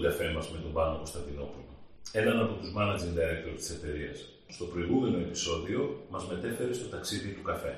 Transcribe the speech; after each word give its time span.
Σήμερα 0.00 0.10
συνεχίζουμε 0.10 0.10
τον 0.10 0.10
καφέ 0.10 0.32
μας 0.32 0.50
με 0.50 0.58
τον 0.58 0.72
Πάνο 0.72 0.96
Κωνσταντινόπουλο, 0.96 1.72
έναν 2.12 2.40
από 2.44 2.52
τους 2.60 2.70
managing 2.76 3.14
director 3.18 3.54
της 3.56 3.70
εταιρείας. 3.70 4.18
Στο 4.48 4.64
προηγούμενο 4.64 5.18
επεισόδιο 5.18 5.80
μας 6.10 6.24
μετέφερε 6.30 6.72
στο 6.72 6.86
ταξίδι 6.94 7.28
του 7.28 7.42
καφέ. 7.42 7.74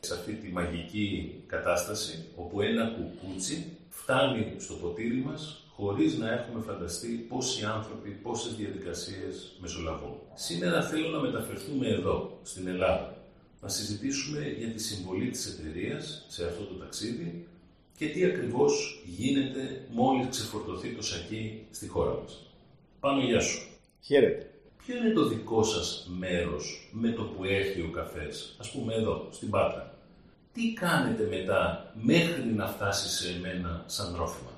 Σε 0.00 0.14
αυτή 0.14 0.32
τη 0.32 0.48
μαγική 0.48 1.08
κατάσταση 1.46 2.24
όπου 2.36 2.60
ένα 2.60 2.84
κουκούτσι 2.94 3.56
φτάνει 3.88 4.54
στο 4.58 4.74
ποτήρι 4.74 5.20
μας 5.26 5.40
χωρίς 5.76 6.18
να 6.18 6.32
έχουμε 6.32 6.60
φανταστεί 6.68 7.08
πόσοι 7.08 7.64
άνθρωποι, 7.64 8.10
πόσες 8.10 8.54
διαδικασίες 8.54 9.34
μεσολαβούν. 9.60 10.16
Σήμερα 10.34 10.82
θέλω 10.82 11.08
να 11.08 11.20
μεταφερθούμε 11.20 11.86
εδώ, 11.88 12.38
στην 12.42 12.66
Ελλάδα, 12.68 13.16
να 13.62 13.68
συζητήσουμε 13.68 14.40
για 14.58 14.68
τη 14.68 14.82
συμβολή 14.82 15.28
της 15.30 15.46
εταιρείας 15.46 16.24
σε 16.28 16.46
αυτό 16.46 16.62
το 16.64 16.74
ταξίδι 16.74 17.46
και 17.96 18.08
τι 18.08 18.24
ακριβώς 18.24 19.02
γίνεται 19.04 19.86
μόλις 19.90 20.28
ξεφορτωθεί 20.28 20.88
το 20.88 21.02
σακί 21.02 21.66
στη 21.70 21.88
χώρα 21.88 22.10
μας. 22.22 22.46
Πάνω 23.00 23.22
γεια 23.22 23.40
σου. 23.40 23.68
Χαίρετε. 24.00 24.50
Ποιο 24.86 24.96
είναι 24.96 25.12
το 25.12 25.28
δικό 25.28 25.62
σας 25.62 26.10
μέρος 26.18 26.88
με 26.92 27.10
το 27.10 27.22
που 27.22 27.44
έρχει 27.44 27.80
ο 27.80 27.90
καφές, 27.90 28.56
ας 28.58 28.70
πούμε 28.70 28.94
εδώ, 28.94 29.28
στην 29.30 29.50
Πάτρα. 29.50 29.94
Τι 30.52 30.72
κάνετε 30.72 31.26
μετά 31.30 31.92
μέχρι 32.02 32.44
να 32.44 32.66
φτάσει 32.66 33.08
σε 33.08 33.32
εμένα 33.36 33.84
σαν 33.86 34.14
τρόφιμα; 34.14 34.50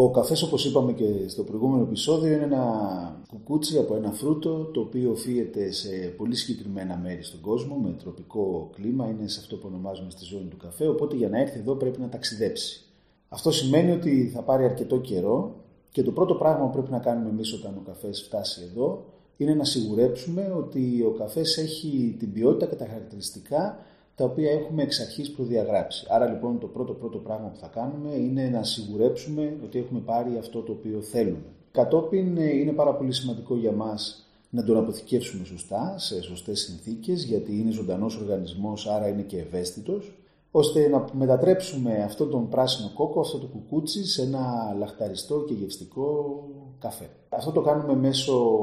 Ο 0.00 0.10
καφές 0.10 0.42
όπως 0.42 0.64
είπαμε 0.64 0.92
και 0.92 1.28
στο 1.28 1.42
προηγούμενο 1.42 1.82
επεισόδιο 1.82 2.32
είναι 2.32 2.44
ένα 2.44 3.22
κουκούτσι 3.28 3.78
από 3.78 3.96
ένα 3.96 4.10
φρούτο 4.10 4.64
το 4.64 4.80
οποίο 4.80 5.10
οφείλεται 5.10 5.70
σε 5.70 5.88
πολύ 6.16 6.36
συγκεκριμένα 6.36 6.96
μέρη 6.96 7.22
στον 7.22 7.40
κόσμο 7.40 7.76
με 7.76 7.90
τροπικό 7.90 8.70
κλίμα, 8.74 9.08
είναι 9.08 9.28
σε 9.28 9.40
αυτό 9.40 9.56
που 9.56 9.66
ονομάζουμε 9.66 10.10
στη 10.10 10.24
ζώνη 10.24 10.48
του 10.48 10.56
καφέ 10.56 10.88
οπότε 10.88 11.16
για 11.16 11.28
να 11.28 11.38
έρθει 11.38 11.58
εδώ 11.58 11.74
πρέπει 11.74 12.00
να 12.00 12.08
ταξιδέψει. 12.08 12.84
Αυτό 13.28 13.50
σημαίνει 13.50 13.90
ότι 13.90 14.30
θα 14.34 14.42
πάρει 14.42 14.64
αρκετό 14.64 14.98
καιρό 14.98 15.54
και 15.90 16.02
το 16.02 16.10
πρώτο 16.10 16.34
πράγμα 16.34 16.64
που 16.64 16.72
πρέπει 16.72 16.90
να 16.90 16.98
κάνουμε 16.98 17.28
εμείς 17.28 17.52
όταν 17.52 17.74
ο 17.76 17.82
καφές 17.86 18.22
φτάσει 18.22 18.60
εδώ 18.70 19.04
είναι 19.36 19.54
να 19.54 19.64
σιγουρέψουμε 19.64 20.54
ότι 20.58 21.04
ο 21.06 21.10
καφές 21.10 21.56
έχει 21.56 22.16
την 22.18 22.32
ποιότητα 22.32 22.66
και 22.66 22.76
τα 22.76 22.86
χαρακτηριστικά 22.86 23.78
τα 24.18 24.24
οποία 24.24 24.50
έχουμε 24.50 24.82
εξ 24.82 25.00
αρχής 25.00 25.30
προδιαγράψει. 25.30 26.06
Άρα 26.08 26.26
λοιπόν 26.26 26.58
το 26.58 26.66
πρώτο 26.66 26.92
πρώτο 26.92 27.18
πράγμα 27.18 27.48
που 27.48 27.58
θα 27.58 27.66
κάνουμε 27.66 28.14
είναι 28.14 28.48
να 28.48 28.62
σιγουρέψουμε 28.62 29.56
ότι 29.64 29.78
έχουμε 29.78 30.00
πάρει 30.00 30.36
αυτό 30.38 30.60
το 30.60 30.72
οποίο 30.72 31.00
θέλουμε. 31.00 31.44
Κατόπιν 31.70 32.36
ε, 32.36 32.56
είναι 32.56 32.72
πάρα 32.72 32.94
πολύ 32.94 33.12
σημαντικό 33.12 33.56
για 33.56 33.72
μας 33.72 34.28
να 34.50 34.64
τον 34.64 34.76
αποθηκεύσουμε 34.76 35.44
σωστά, 35.44 35.94
σε 35.98 36.22
σωστές 36.22 36.60
συνθήκες, 36.60 37.24
γιατί 37.24 37.58
είναι 37.58 37.70
ζωντανός 37.70 38.16
οργανισμός, 38.16 38.86
άρα 38.86 39.08
είναι 39.08 39.22
και 39.22 39.38
ευαίσθητος, 39.38 40.18
ώστε 40.50 40.88
να 40.88 41.04
μετατρέψουμε 41.12 42.02
αυτό 42.02 42.26
τον 42.26 42.48
πράσινο 42.48 42.90
κόκο, 42.94 43.20
αυτό 43.20 43.38
το 43.38 43.46
κουκούτσι, 43.46 44.06
σε 44.06 44.22
ένα 44.22 44.74
λαχταριστό 44.78 45.44
και 45.48 45.54
γευστικό 45.54 46.38
καφέ. 46.78 47.08
Αυτό 47.28 47.52
το 47.52 47.60
κάνουμε 47.60 47.94
μέσω 47.94 48.58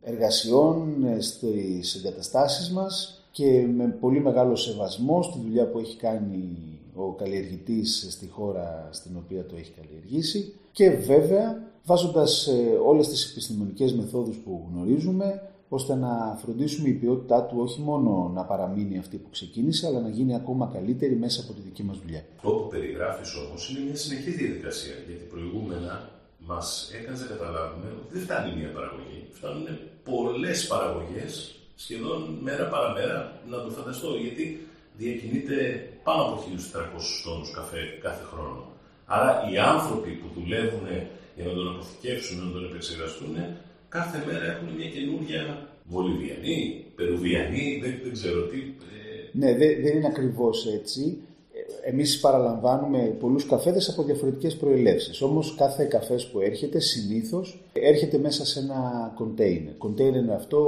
εργασιών 0.00 1.04
ε, 1.04 1.20
στις 1.20 1.94
εγκαταστάσεις 1.94 2.70
μας, 2.70 3.21
και 3.32 3.66
με 3.76 3.96
πολύ 4.00 4.20
μεγάλο 4.20 4.56
σεβασμό 4.56 5.22
στη 5.22 5.38
δουλειά 5.42 5.66
που 5.66 5.78
έχει 5.78 5.96
κάνει 5.96 6.58
ο 6.94 7.12
καλλιεργητής 7.12 8.06
στη 8.10 8.28
χώρα 8.28 8.88
στην 8.90 9.16
οποία 9.16 9.46
το 9.46 9.56
έχει 9.56 9.72
καλλιεργήσει 9.80 10.54
και 10.72 10.90
βέβαια 10.90 11.62
βάζοντας 11.84 12.46
ε, 12.46 12.78
όλες 12.86 13.08
τις 13.08 13.30
επιστημονικές 13.30 13.94
μεθόδους 13.94 14.36
που 14.36 14.66
γνωρίζουμε 14.70 15.42
ώστε 15.68 15.94
να 15.94 16.38
φροντίσουμε 16.42 16.88
η 16.88 16.92
ποιότητά 16.92 17.42
του 17.42 17.56
όχι 17.58 17.80
μόνο 17.80 18.30
να 18.34 18.44
παραμείνει 18.44 18.98
αυτή 18.98 19.16
που 19.16 19.30
ξεκίνησε, 19.30 19.86
αλλά 19.86 20.00
να 20.00 20.08
γίνει 20.08 20.34
ακόμα 20.34 20.70
καλύτερη 20.72 21.16
μέσα 21.16 21.40
από 21.40 21.52
τη 21.52 21.60
δική 21.60 21.82
μας 21.82 21.98
δουλειά. 21.98 22.24
Όπου 22.42 22.68
περιγράφεις 22.68 23.34
όμως 23.34 23.70
είναι 23.70 23.84
μια 23.84 23.96
συνεχή 23.96 24.30
διαδικασία, 24.30 24.94
γιατί 25.06 25.24
προηγούμενα 25.24 26.10
μας 26.38 26.90
έκανες 27.00 27.20
να 27.20 27.26
καταλάβουμε 27.26 27.86
ότι 28.00 28.12
δεν 28.14 28.22
φτάνει 28.22 28.56
μια 28.56 28.72
παραγωγή, 28.72 29.20
φτάνουν 29.30 29.66
πολλές 30.04 30.66
παραγωγές 30.66 31.61
σχεδόν 31.74 32.38
μέρα 32.40 32.64
παραμέρα 32.64 33.40
να 33.50 33.62
το 33.62 33.70
φανταστώ, 33.70 34.16
γιατί 34.24 34.66
διακινείται 34.96 35.56
πάνω 36.02 36.22
από 36.22 36.34
1.400 36.36 36.80
τόνους 37.24 37.50
καφέ 37.50 37.82
κάθε 38.02 38.24
χρόνο. 38.32 38.62
Άρα 39.06 39.32
οι 39.50 39.58
άνθρωποι 39.58 40.10
που 40.10 40.28
δουλεύουν 40.40 40.86
για 41.36 41.44
να 41.44 41.52
τον 41.52 41.68
αποθηκεύσουν, 41.72 42.46
να 42.46 42.52
τον 42.52 42.64
επεξεργαστούν, 42.64 43.34
κάθε 43.88 44.18
μέρα 44.26 44.44
έχουν 44.44 44.68
μια 44.78 44.88
καινούργια 44.88 45.68
Βολιβιανή, 45.84 46.84
Περουβιανή, 46.94 47.78
δεν, 47.82 47.92
δεν 48.02 48.12
ξέρω 48.12 48.40
τι. 48.42 48.58
Ε. 48.58 49.38
Ναι, 49.40 49.56
δεν, 49.56 49.82
δεν 49.82 49.96
είναι 49.96 50.06
ακριβώς 50.06 50.66
έτσι 50.66 51.18
εμείς 51.84 52.20
παραλαμβάνουμε 52.20 52.98
πολλούς 52.98 53.46
καφέδες 53.46 53.88
από 53.88 54.02
διαφορετικές 54.02 54.56
προελεύσεις. 54.56 55.22
Όμως 55.22 55.54
κάθε 55.58 55.84
καφές 55.84 56.26
που 56.26 56.40
έρχεται 56.40 56.80
συνήθως 56.80 57.60
έρχεται 57.86 58.18
μέσα 58.18 58.46
σε 58.46 58.58
ένα 58.58 59.12
κοντέινερ. 59.14 59.76
Κοντέινερ 59.76 60.30
αυτό 60.30 60.60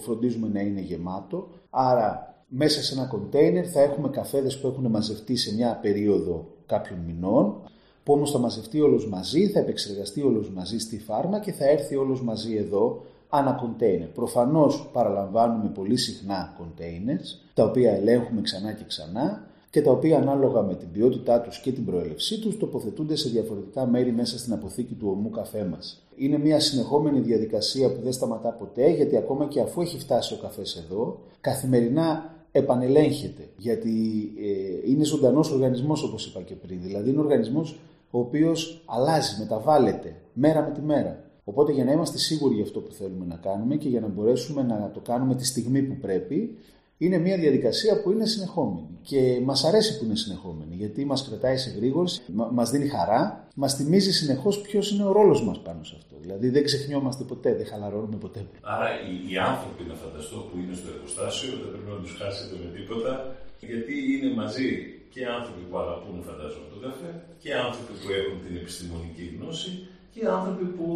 φροντίζουμε 0.00 0.48
να 0.52 0.60
είναι 0.60 0.80
γεμάτο. 0.80 1.48
Άρα 1.70 2.34
μέσα 2.48 2.82
σε 2.82 2.94
ένα 2.94 3.06
κοντέινερ 3.06 3.70
θα 3.72 3.80
έχουμε 3.80 4.08
καφέδες 4.08 4.58
που 4.58 4.66
έχουν 4.66 4.86
μαζευτεί 4.86 5.36
σε 5.36 5.54
μια 5.54 5.78
περίοδο 5.82 6.46
κάποιων 6.66 6.98
μηνών 7.06 7.62
που 8.02 8.12
όμως 8.12 8.30
θα 8.30 8.38
μαζευτεί 8.38 8.80
όλος 8.80 9.08
μαζί, 9.08 9.48
θα 9.48 9.58
επεξεργαστεί 9.58 10.22
όλος 10.22 10.50
μαζί 10.50 10.78
στη 10.78 10.98
φάρμα 10.98 11.38
και 11.38 11.52
θα 11.52 11.68
έρθει 11.68 11.96
όλος 11.96 12.22
μαζί 12.22 12.56
εδώ 12.56 13.02
ανά 13.28 13.52
κοντέινερ. 13.52 14.08
Προφανώς 14.08 14.90
παραλαμβάνουμε 14.92 15.70
πολύ 15.74 15.96
συχνά 15.96 16.54
κοντέινερς, 16.58 17.44
τα 17.54 17.64
οποία 17.64 17.92
ελέγχουμε 17.92 18.40
ξανά 18.40 18.72
και 18.72 18.84
ξανά 18.86 19.46
και 19.70 19.82
τα 19.82 19.90
οποία 19.90 20.18
ανάλογα 20.18 20.62
με 20.62 20.74
την 20.74 20.90
ποιότητά 20.92 21.40
τους 21.40 21.60
και 21.60 21.72
την 21.72 21.84
προέλευσή 21.84 22.40
τους 22.40 22.58
τοποθετούνται 22.58 23.16
σε 23.16 23.28
διαφορετικά 23.28 23.86
μέρη 23.86 24.12
μέσα 24.12 24.38
στην 24.38 24.52
αποθήκη 24.52 24.94
του 24.94 25.08
ομού 25.10 25.30
καφέ 25.30 25.64
μας. 25.64 26.02
Είναι 26.16 26.38
μια 26.38 26.60
συνεχόμενη 26.60 27.20
διαδικασία 27.20 27.92
που 27.92 28.00
δεν 28.02 28.12
σταματά 28.12 28.48
ποτέ 28.48 28.90
γιατί 28.90 29.16
ακόμα 29.16 29.46
και 29.46 29.60
αφού 29.60 29.80
έχει 29.80 29.98
φτάσει 29.98 30.34
ο 30.34 30.36
καφές 30.36 30.84
εδώ 30.84 31.20
καθημερινά 31.40 32.34
επανελέγχεται 32.52 33.48
γιατί 33.56 33.90
ε, 34.38 34.90
είναι 34.90 35.04
ζωντανός 35.04 35.50
οργανισμός 35.50 36.02
όπως 36.02 36.26
είπα 36.26 36.40
και 36.40 36.54
πριν. 36.54 36.80
Δηλαδή 36.82 37.10
είναι 37.10 37.20
οργανισμός 37.20 37.78
ο 38.10 38.18
οποίος 38.18 38.82
αλλάζει, 38.86 39.36
μεταβάλλεται 39.38 40.16
μέρα 40.32 40.62
με 40.62 40.74
τη 40.74 40.80
μέρα. 40.80 41.24
Οπότε 41.44 41.72
για 41.72 41.84
να 41.84 41.92
είμαστε 41.92 42.18
σίγουροι 42.18 42.54
για 42.54 42.64
αυτό 42.64 42.80
που 42.80 42.92
θέλουμε 42.92 43.24
να 43.26 43.36
κάνουμε 43.36 43.76
και 43.76 43.88
για 43.88 44.00
να 44.00 44.06
μπορέσουμε 44.06 44.62
να 44.62 44.90
το 44.94 45.00
κάνουμε 45.00 45.34
τη 45.34 45.46
στιγμή 45.46 45.82
που 45.82 45.96
πρέπει 46.00 46.56
είναι 47.02 47.18
μια 47.18 47.36
διαδικασία 47.36 48.00
που 48.00 48.10
είναι 48.10 48.26
συνεχόμενη 48.26 48.98
και 49.02 49.40
μας 49.44 49.64
αρέσει 49.64 49.98
που 49.98 50.04
είναι 50.04 50.16
συνεχόμενη 50.16 50.74
γιατί 50.74 51.04
μας 51.04 51.28
κρατάει 51.28 51.56
σε 51.56 51.70
γρήγορση, 51.70 52.22
μα 52.58 52.64
δίνει 52.64 52.88
χαρά, 52.88 53.48
μας 53.54 53.74
θυμίζει 53.74 54.12
συνεχώς 54.12 54.60
ποιος 54.60 54.90
είναι 54.90 55.04
ο 55.04 55.12
ρόλος 55.12 55.44
μας 55.44 55.58
πάνω 55.62 55.84
σε 55.84 55.94
αυτό. 55.98 56.14
Δηλαδή 56.20 56.48
δεν 56.48 56.64
ξεχνιόμαστε 56.64 57.24
ποτέ, 57.24 57.54
δεν 57.54 57.66
χαλαρώνουμε 57.66 58.16
ποτέ. 58.16 58.40
Άρα 58.60 58.88
οι, 59.06 59.32
οι 59.32 59.36
άνθρωποι, 59.38 59.82
να 59.90 59.94
φανταστώ, 59.94 60.36
που 60.48 60.56
είναι 60.62 60.74
στο 60.80 60.88
εργοστάσιο 60.94 61.50
δεν 61.62 61.68
πρέπει 61.72 61.90
να 61.94 62.00
τους 62.02 62.12
χάσετε 62.18 62.54
με 62.62 62.68
τίποτα 62.76 63.12
γιατί 63.60 63.94
είναι 64.12 64.34
μαζί 64.40 64.68
και 65.12 65.20
άνθρωποι 65.36 65.62
που 65.68 65.76
αγαπούν, 65.82 66.22
φαντάζομαι, 66.28 66.66
τον 66.72 66.80
καφέ 66.86 67.10
και 67.42 67.50
άνθρωποι 67.66 67.92
που 68.00 68.08
έχουν 68.18 68.36
την 68.46 68.54
επιστημονική 68.60 69.24
γνώση 69.34 69.70
και 70.14 70.20
άνθρωποι 70.38 70.64
που 70.76 70.86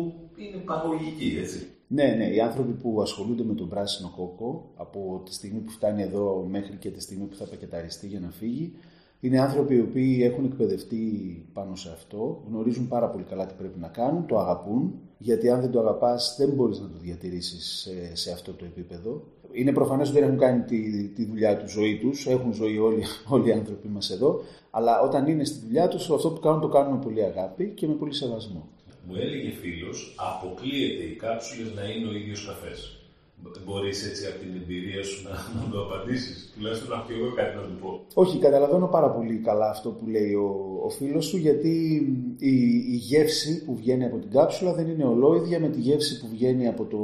είναι 0.43 0.59
παραγωγικοί, 0.71 1.29
έτσι. 1.43 1.61
Ναι, 1.89 2.15
ναι, 2.19 2.25
οι 2.25 2.41
άνθρωποι 2.41 2.73
που 2.73 3.03
ασχολούνται 3.03 3.45
με 3.45 3.55
τον 3.55 3.69
πράσινο 3.69 4.13
κόκο 4.17 4.73
από 4.77 5.23
τη 5.25 5.35
στιγμή 5.35 5.59
που 5.59 5.71
φτάνει 5.71 6.03
εδώ 6.03 6.47
μέχρι 6.51 6.77
και 6.77 6.91
τη 6.91 7.01
στιγμή 7.01 7.25
που 7.25 7.37
θα 7.37 7.45
πακεταριστεί 7.45 8.07
για 8.07 8.21
να 8.21 8.31
φύγει 8.31 8.73
είναι 9.25 9.41
άνθρωποι 9.41 9.75
οι 9.75 9.81
οποίοι 9.81 10.21
έχουν 10.23 10.45
εκπαιδευτεί 10.45 10.99
πάνω 11.53 11.77
σε 11.77 11.91
αυτό, 11.93 12.43
γνωρίζουν 12.49 12.89
πάρα 12.89 13.09
πολύ 13.09 13.25
καλά 13.25 13.47
τι 13.47 13.55
πρέπει 13.59 13.79
να 13.79 13.89
κάνουν, 13.89 14.27
το 14.27 14.39
αγαπούν, 14.39 14.95
γιατί 15.19 15.51
αν 15.51 15.61
δεν 15.61 15.71
το 15.71 15.81
αγαπάς 15.81 16.37
δεν 16.39 16.49
μπορείς 16.49 16.81
να 16.81 16.89
το 16.89 16.99
διατηρήσεις 17.01 17.89
σε, 18.13 18.33
αυτό 18.33 18.53
το 18.53 18.65
επίπεδο. 18.65 19.23
Είναι 19.53 19.73
προφανές 19.73 20.09
ότι 20.09 20.19
δεν 20.19 20.27
έχουν 20.27 20.39
κάνει 20.39 20.63
τη, 20.63 21.09
τη 21.09 21.25
δουλειά 21.25 21.57
τους 21.57 21.73
ζωή 21.73 21.99
τους, 21.99 22.27
έχουν 22.27 22.53
ζωή 22.53 22.79
όλοι, 22.79 23.03
όλοι 23.35 23.49
οι 23.49 23.53
άνθρωποι 23.53 23.89
μας 23.89 24.11
εδώ, 24.11 24.41
αλλά 24.71 25.01
όταν 25.01 25.27
είναι 25.27 25.45
στη 25.45 25.67
δουλειά 25.67 25.89
τους 25.89 26.11
αυτό 26.11 26.31
που 26.31 26.41
κάνουν 26.41 26.61
το 26.61 26.69
κάνουν 26.69 26.93
με 26.93 26.99
πολύ 27.05 27.23
αγάπη 27.25 27.73
και 27.75 27.87
με 27.87 27.95
πολύ 27.95 28.15
σεβασμό 28.15 28.69
μου 29.07 29.15
έλεγε 29.25 29.51
φίλος, 29.51 30.15
αποκλείεται 30.31 31.03
οι 31.05 31.15
κάψουλες 31.23 31.71
να 31.79 31.85
είναι 31.91 32.09
ο 32.09 32.15
ίδιος 32.21 32.47
καφές. 32.47 32.99
Μπορείς 33.65 34.07
έτσι 34.07 34.27
από 34.27 34.39
την 34.39 34.53
εμπειρία 34.61 35.03
σου 35.05 35.23
να, 35.27 35.31
να 35.31 35.71
το 35.71 35.81
απαντήσεις, 35.85 36.53
τουλάχιστον 36.55 36.89
να 36.89 36.95
έχω 36.95 37.05
και 37.07 37.13
εγώ 37.13 37.33
κάτι 37.35 37.57
να 37.57 37.63
του 37.63 37.77
πω. 37.81 38.01
Όχι, 38.15 38.39
καταλαβαίνω 38.39 38.87
πάρα 38.87 39.11
πολύ 39.11 39.37
καλά 39.37 39.69
αυτό 39.71 39.91
που 39.91 40.07
λέει 40.07 40.35
ο, 40.35 40.81
ο 40.85 40.89
φίλος 40.89 41.25
σου, 41.27 41.37
γιατί 41.37 41.73
η, 42.39 42.55
η 42.95 42.97
γεύση 42.97 43.65
που 43.65 43.77
βγαίνει 43.77 44.05
από 44.05 44.17
την 44.17 44.31
κάψουλα 44.31 44.75
δεν 44.75 44.89
είναι 44.89 45.05
ολόιδια 45.05 45.61
με 45.61 45.69
τη 45.69 45.81
γεύση 45.81 46.21
που 46.21 46.29
βγαίνει 46.31 46.69
από, 46.69 46.85
το, 46.85 46.99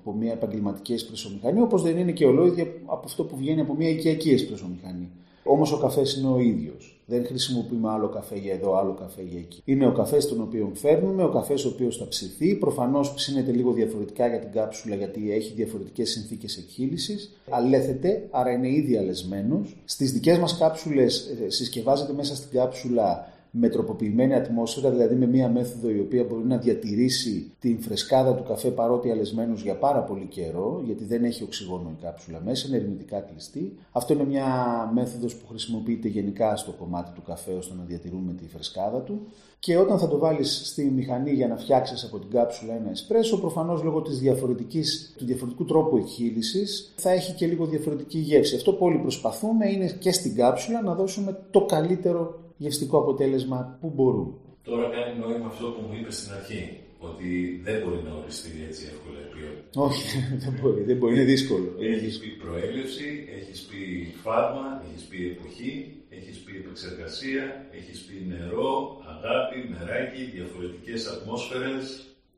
από 0.00 0.12
μια 0.12 0.32
επαγγελματική 0.32 0.92
εσπρεσομηχανή, 0.92 1.60
όπως 1.60 1.82
δεν 1.82 1.98
είναι 1.98 2.12
και 2.12 2.26
ολόιδια 2.26 2.66
από 2.84 3.02
αυτό 3.04 3.24
που 3.24 3.36
βγαίνει 3.36 3.60
από 3.60 3.74
μια 3.74 3.88
οικιακή 3.88 4.30
εσπρεσομηχανή. 4.30 5.10
Όμως 5.44 5.72
ο 5.72 5.78
καφές 5.78 6.16
είναι 6.16 6.28
ο 6.28 6.38
ίδιος. 6.38 6.98
Δεν 7.06 7.26
χρησιμοποιούμε 7.26 7.90
άλλο 7.90 8.08
καφέ 8.08 8.36
για 8.36 8.52
εδώ, 8.52 8.76
άλλο 8.76 8.94
καφέ 8.94 9.22
για 9.22 9.38
εκεί. 9.38 9.62
Είναι 9.64 9.86
ο 9.86 9.92
καφές 9.92 10.26
τον 10.26 10.40
οποίο 10.40 10.70
φέρνουμε, 10.74 11.24
ο 11.24 11.28
καφές 11.28 11.64
ο 11.64 11.68
οποίος 11.68 11.96
θα 11.96 12.08
ψηθεί. 12.08 12.54
Προφανώς 12.54 13.14
ψήνεται 13.14 13.52
λίγο 13.52 13.72
διαφορετικά 13.72 14.26
για 14.26 14.38
την 14.38 14.52
κάψουλα 14.52 14.94
γιατί 14.94 15.32
έχει 15.32 15.52
διαφορετικές 15.52 16.10
συνθήκες 16.10 16.56
εκχύλησης. 16.56 17.36
Αλέθεται, 17.50 18.28
άρα 18.30 18.50
είναι 18.50 18.68
ήδη 18.68 18.96
αλεσμένος. 18.96 19.76
Στις 19.84 20.12
δικές 20.12 20.38
μας 20.38 20.58
κάψουλες 20.58 21.36
ε, 21.44 21.50
συσκευάζεται 21.50 22.12
μέσα 22.12 22.36
στην 22.36 22.50
κάψουλα 22.58 23.32
με 23.56 23.68
τροποποιημένη 23.68 24.34
ατμόσφαιρα, 24.34 24.90
δηλαδή 24.90 25.14
με 25.14 25.26
μία 25.26 25.48
μέθοδο 25.48 25.90
η 25.90 26.00
οποία 26.00 26.24
μπορεί 26.24 26.44
να 26.44 26.56
διατηρήσει 26.56 27.52
την 27.58 27.80
φρεσκάδα 27.80 28.34
του 28.34 28.42
καφέ 28.42 28.68
παρότι 28.68 29.10
αλεσμένος 29.10 29.62
για 29.62 29.76
πάρα 29.76 30.02
πολύ 30.02 30.26
καιρό, 30.26 30.82
γιατί 30.84 31.04
δεν 31.04 31.24
έχει 31.24 31.42
οξυγόνο 31.42 31.90
η 31.98 32.02
κάψουλα 32.02 32.40
μέσα, 32.44 32.68
είναι 32.68 32.76
ερμητικά 32.76 33.20
κλειστή. 33.20 33.74
Αυτό 33.92 34.12
είναι 34.12 34.24
μια 34.24 34.46
μέθοδος 34.94 35.36
που 35.36 35.46
χρησιμοποιείται 35.46 36.08
γενικά 36.08 36.56
στο 36.56 36.72
κομμάτι 36.72 37.10
του 37.14 37.22
καφέ 37.22 37.52
ώστε 37.52 37.74
να 37.74 37.84
διατηρούμε 37.84 38.32
τη 38.32 38.48
φρεσκάδα 38.48 39.00
του. 39.02 39.26
Και 39.58 39.76
όταν 39.76 39.98
θα 39.98 40.08
το 40.08 40.18
βάλεις 40.18 40.60
στη 40.64 40.84
μηχανή 40.84 41.32
για 41.32 41.48
να 41.48 41.56
φτιάξεις 41.56 42.04
από 42.04 42.18
την 42.18 42.30
κάψουλα 42.30 42.74
ένα 42.74 42.90
εσπρέσο, 42.90 43.40
προφανώς 43.40 43.82
λόγω 43.82 44.02
της 44.02 44.18
διαφορετικής, 44.18 45.14
του 45.18 45.24
διαφορετικού 45.24 45.64
τρόπου 45.64 45.96
εκχύλησης 45.96 46.92
θα 46.96 47.10
έχει 47.10 47.32
και 47.32 47.46
λίγο 47.46 47.66
διαφορετική 47.66 48.18
γεύση. 48.18 48.56
Αυτό 48.56 48.72
που 48.72 48.84
όλοι 48.86 48.98
προσπαθούμε 48.98 49.70
είναι 49.70 49.86
και 49.98 50.12
στην 50.12 50.34
κάψουλα 50.34 50.82
να 50.82 50.94
δώσουμε 50.94 51.38
το 51.50 51.64
καλύτερο 51.64 52.43
γευστικό 52.56 52.98
αποτέλεσμα 52.98 53.78
που 53.80 53.92
μπορούμε. 53.94 54.32
Τώρα 54.62 54.88
κάνει 54.94 55.18
νόημα 55.18 55.46
αυτό 55.46 55.66
που 55.74 55.80
μου 55.86 55.94
είπες 55.98 56.16
στην 56.16 56.32
αρχή, 56.38 56.62
ότι 56.98 57.60
δεν 57.66 57.76
μπορεί 57.80 58.00
να 58.08 58.12
οριστεί 58.20 58.52
έτσι 58.68 58.82
εύκολα 58.92 59.18
η 59.26 59.28
ποιότητα. 59.32 59.80
Όχι, 59.86 60.06
δεν 60.44 60.52
μπορεί, 60.58 60.80
δεν 60.88 60.96
μπορεί, 60.96 61.12
είναι 61.14 61.30
δύσκολο. 61.34 61.68
Έχεις 61.94 62.18
πει 62.20 62.28
προέλευση, 62.42 63.08
έχεις 63.38 63.58
πει 63.68 63.80
φάρμα, 64.24 64.66
έχεις 64.84 65.02
πει 65.08 65.18
εποχή, 65.34 65.72
έχεις 66.18 66.36
πει 66.44 66.52
επεξεργασία, 66.62 67.44
έχεις 67.78 67.98
πει 68.06 68.14
νερό, 68.32 68.70
αγάπη, 69.14 69.56
νεράκι, 69.72 70.22
διαφορετικές 70.36 71.00
ατμόσφαιρες. 71.14 71.84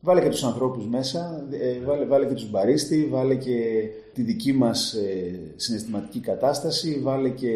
Βάλε 0.01 0.21
και 0.23 0.29
τους 0.29 0.45
ανθρώπους 0.45 0.87
μέσα, 0.87 1.47
ε, 1.51 1.79
βάλε, 1.87 2.05
βάλε 2.05 2.27
και 2.27 2.35
τους 2.35 2.51
μπαρίστη, 2.51 3.07
βάλε 3.11 3.35
και 3.35 3.59
τη 4.15 4.23
δική 4.23 4.53
μας 4.53 4.93
ε, 4.93 5.41
συναισθηματική 5.57 6.21
κατάσταση, 6.21 7.01
βάλε 7.03 7.29
και 7.29 7.51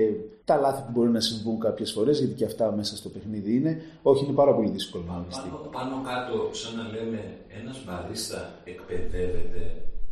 τα 0.50 0.56
λάθη 0.56 0.82
που 0.82 0.92
μπορεί 0.94 1.10
να 1.10 1.20
συμβούν 1.20 1.60
κάποιες 1.60 1.92
φορές, 1.92 2.18
γιατί 2.18 2.34
και 2.34 2.44
αυτά 2.44 2.72
μέσα 2.72 2.96
στο 2.96 3.08
παιχνίδι 3.08 3.54
είναι. 3.56 3.82
Όχι, 4.02 4.24
είναι 4.24 4.32
πάρα 4.42 4.54
πολύ 4.54 4.70
δύσκολο 4.70 5.04
να 5.06 5.12
Πάνω, 5.12 5.56
πάνω 5.78 5.94
κάτω, 6.10 6.50
σαν 6.52 6.72
να 6.78 6.84
λέμε, 6.94 7.20
ένας 7.60 7.76
μπαρίστα 7.84 8.40
εκπαιδεύεται 8.64 9.62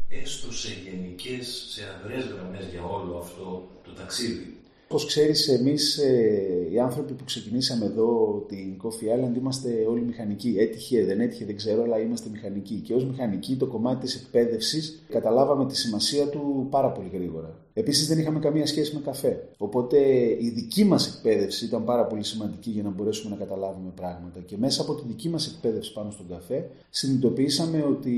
έστω 0.08 0.52
σε 0.52 0.70
γενικές, 0.84 1.44
σε 1.72 1.82
αδρές 1.94 2.24
γραμμές 2.32 2.64
για 2.72 2.84
όλο 2.96 3.12
αυτό 3.24 3.68
το 3.84 3.90
ταξίδι. 4.00 4.46
Όπως 4.90 5.06
ξέρεις, 5.06 5.48
εμείς 5.48 5.98
ε, 5.98 6.68
οι 6.72 6.78
άνθρωποι 6.78 7.12
που 7.12 7.24
ξεκινήσαμε 7.24 7.84
εδώ 7.84 8.44
την 8.48 8.76
Coffee 8.82 9.28
Island 9.28 9.36
είμαστε 9.36 9.86
όλοι 9.88 10.00
μηχανικοί. 10.00 10.56
Έτυχε, 10.58 11.04
δεν 11.04 11.20
έτυχε, 11.20 11.44
δεν 11.44 11.56
ξέρω, 11.56 11.82
αλλά 11.82 11.98
είμαστε 11.98 12.28
μηχανικοί. 12.32 12.74
Και 12.74 12.94
ως 12.94 13.04
μηχανικοί 13.04 13.56
το 13.56 13.66
κομμάτι 13.66 14.00
της 14.00 14.14
εκπαίδευσης 14.14 15.02
καταλάβαμε 15.08 15.66
τη 15.66 15.76
σημασία 15.76 16.28
του 16.28 16.66
πάρα 16.70 16.90
πολύ 16.90 17.08
γρήγορα. 17.12 17.58
Επίσης 17.72 18.08
δεν 18.08 18.18
είχαμε 18.18 18.38
καμία 18.38 18.66
σχέση 18.66 18.94
με 18.94 19.00
καφέ. 19.00 19.48
Οπότε 19.58 19.98
η 20.40 20.52
δική 20.54 20.84
μας 20.84 21.14
εκπαίδευση 21.14 21.64
ήταν 21.64 21.84
πάρα 21.84 22.06
πολύ 22.06 22.24
σημαντική 22.24 22.70
για 22.70 22.82
να 22.82 22.90
μπορέσουμε 22.90 23.30
να 23.30 23.44
καταλάβουμε 23.44 23.90
πράγματα. 23.94 24.40
Και 24.40 24.56
μέσα 24.56 24.82
από 24.82 24.94
τη 24.94 25.02
δική 25.06 25.28
μας 25.28 25.46
εκπαίδευση 25.46 25.92
πάνω 25.92 26.10
στον 26.10 26.28
καφέ 26.28 26.70
συνειδητοποιήσαμε 26.90 27.82
ότι 27.82 28.16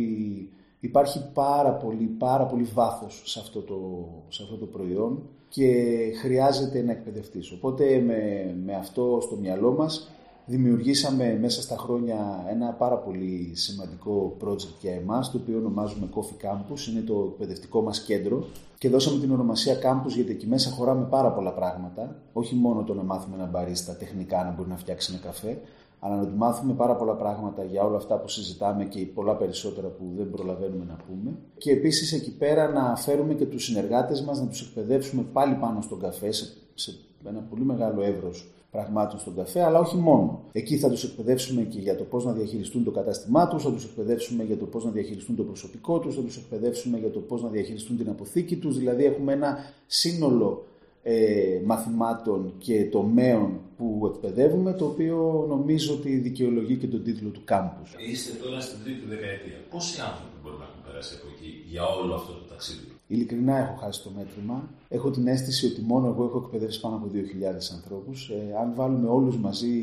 υπάρχει 0.80 1.30
πάρα 1.34 1.72
πολύ, 1.72 2.04
πάρα 2.18 2.46
πολύ 2.46 2.66
βάθος 2.74 3.22
σε 3.24 3.38
αυτό 3.38 3.60
το, 3.60 4.08
σε 4.28 4.42
αυτό 4.42 4.56
το 4.56 4.66
προϊόν 4.66 5.22
και 5.50 5.74
χρειάζεται 6.20 6.82
να 6.82 6.92
εκπαιδευτείς. 6.92 7.50
Οπότε 7.50 8.02
με, 8.06 8.54
με 8.64 8.74
αυτό 8.74 9.18
στο 9.22 9.36
μυαλό 9.36 9.72
μας 9.72 10.10
δημιουργήσαμε 10.46 11.38
μέσα 11.40 11.62
στα 11.62 11.76
χρόνια 11.76 12.46
ένα 12.50 12.72
πάρα 12.72 12.96
πολύ 12.96 13.52
σημαντικό 13.54 14.36
project 14.44 14.74
για 14.80 14.92
εμάς, 14.92 15.30
το 15.30 15.38
οποίο 15.42 15.58
ονομάζουμε 15.58 16.08
Coffee 16.14 16.46
Campus, 16.46 16.88
είναι 16.90 17.00
το 17.00 17.28
εκπαιδευτικό 17.32 17.82
μας 17.82 18.00
κέντρο 18.02 18.44
και 18.78 18.88
δώσαμε 18.88 19.20
την 19.20 19.32
ονομασία 19.32 19.74
Campus 19.74 20.08
γιατί 20.14 20.30
εκεί 20.30 20.46
μέσα 20.46 20.70
χωράμε 20.70 21.06
πάρα 21.10 21.32
πολλά 21.32 21.52
πράγματα, 21.52 22.16
όχι 22.32 22.54
μόνο 22.54 22.82
το 22.82 22.94
να 22.94 23.02
μάθουμε 23.02 23.36
ένα 23.36 23.46
μπαρίστα 23.46 23.96
τεχνικά 23.96 24.44
να 24.44 24.50
μπορεί 24.50 24.68
να 24.68 24.76
φτιάξει 24.76 25.12
ένα 25.12 25.22
καφέ, 25.24 25.60
αλλά 26.00 26.16
να 26.16 26.26
του 26.26 26.36
μάθουμε 26.36 26.72
πάρα 26.72 26.96
πολλά 26.96 27.12
πράγματα 27.12 27.64
για 27.64 27.82
όλα 27.82 27.96
αυτά 27.96 28.18
που 28.18 28.28
συζητάμε 28.28 28.84
και 28.84 29.06
πολλά 29.06 29.36
περισσότερα 29.36 29.88
που 29.88 30.04
δεν 30.16 30.30
προλαβαίνουμε 30.30 30.84
να 30.88 30.96
πούμε. 31.08 31.36
Και 31.58 31.70
επίσης 31.70 32.12
εκεί 32.12 32.36
πέρα 32.36 32.68
να 32.68 32.96
φέρουμε 32.96 33.34
και 33.34 33.46
τους 33.46 33.64
συνεργάτες 33.64 34.22
μας, 34.22 34.40
να 34.40 34.46
τους 34.46 34.60
εκπαιδεύσουμε 34.60 35.22
πάλι 35.32 35.54
πάνω 35.54 35.80
στον 35.80 36.00
καφέ 36.00 36.32
σε, 36.32 36.56
σε 36.74 36.94
ένα 37.24 37.40
πολύ 37.40 37.62
μεγάλο 37.62 38.02
εύρος 38.02 38.50
πραγμάτων 38.70 39.18
στον 39.18 39.36
καφέ, 39.36 39.62
αλλά 39.62 39.78
όχι 39.78 39.96
μόνο. 39.96 40.40
Εκεί 40.52 40.76
θα 40.76 40.88
τους 40.88 41.04
εκπαιδεύσουμε 41.04 41.62
και 41.62 41.78
για 41.78 41.96
το 41.96 42.04
πώς 42.04 42.24
να 42.24 42.32
διαχειριστούν 42.32 42.84
το 42.84 42.90
κατάστημά 42.90 43.48
τους, 43.48 43.62
θα 43.62 43.72
τους 43.72 43.84
εκπαιδεύσουμε 43.84 44.44
για 44.44 44.56
το 44.56 44.64
πώς 44.64 44.84
να 44.84 44.90
διαχειριστούν 44.90 45.36
το 45.36 45.42
προσωπικό 45.42 45.98
τους, 45.98 46.14
θα 46.14 46.20
τους 46.20 46.36
εκπαιδεύσουμε 46.36 46.98
για 46.98 47.10
το 47.10 47.18
πώς 47.18 47.42
να 47.42 47.48
διαχειριστούν 47.48 47.96
την 47.96 48.08
αποθήκη 48.08 48.56
τους. 48.56 48.78
Δηλαδή, 48.78 49.04
έχουμε 49.04 49.32
ένα 49.32 49.56
σύνολο 49.86 50.64
ε, 51.02 51.60
μαθημάτων 51.64 52.52
και 52.58 52.84
τομέων 52.84 53.60
που 53.76 54.12
εκπαιδεύουμε, 54.14 54.72
το 54.72 54.84
οποίο 54.84 55.44
νομίζω 55.48 55.94
ότι 55.94 56.16
δικαιολογεί 56.16 56.76
και 56.76 56.86
τον 56.86 57.02
τίτλο 57.02 57.28
του 57.28 57.40
κάμπους. 57.44 57.94
Είστε 58.10 58.32
τώρα 58.42 58.60
στην 58.60 58.78
τρίτη 58.84 59.06
δεκαετία. 59.06 59.58
Πόσοι 59.70 60.00
άνθρωποι 60.00 60.36
μπορούν 60.42 60.58
να 60.58 60.64
έχουν 60.64 60.82
περάσει 60.86 61.14
από 61.18 61.26
εκεί 61.34 61.64
για 61.70 61.84
όλο 61.86 62.14
αυτό 62.14 62.32
το 62.32 62.44
ταξίδι; 62.48 62.86
Ειλικρινά 63.06 63.56
έχω 63.56 63.74
χάσει 63.74 64.02
το 64.02 64.10
μέτρημα. 64.16 64.68
Έχω 64.88 65.10
την 65.10 65.26
αίσθηση 65.26 65.66
ότι 65.66 65.80
μόνο 65.80 66.06
εγώ 66.06 66.24
έχω 66.24 66.38
εκπαιδεύσει 66.44 66.80
πάνω 66.80 66.96
από 66.96 67.10
2.000 67.14 67.74
ανθρώπους. 67.74 68.28
Ε, 68.28 68.56
αν 68.60 68.74
βάλουμε 68.74 69.08
όλους 69.08 69.36
μαζί 69.36 69.78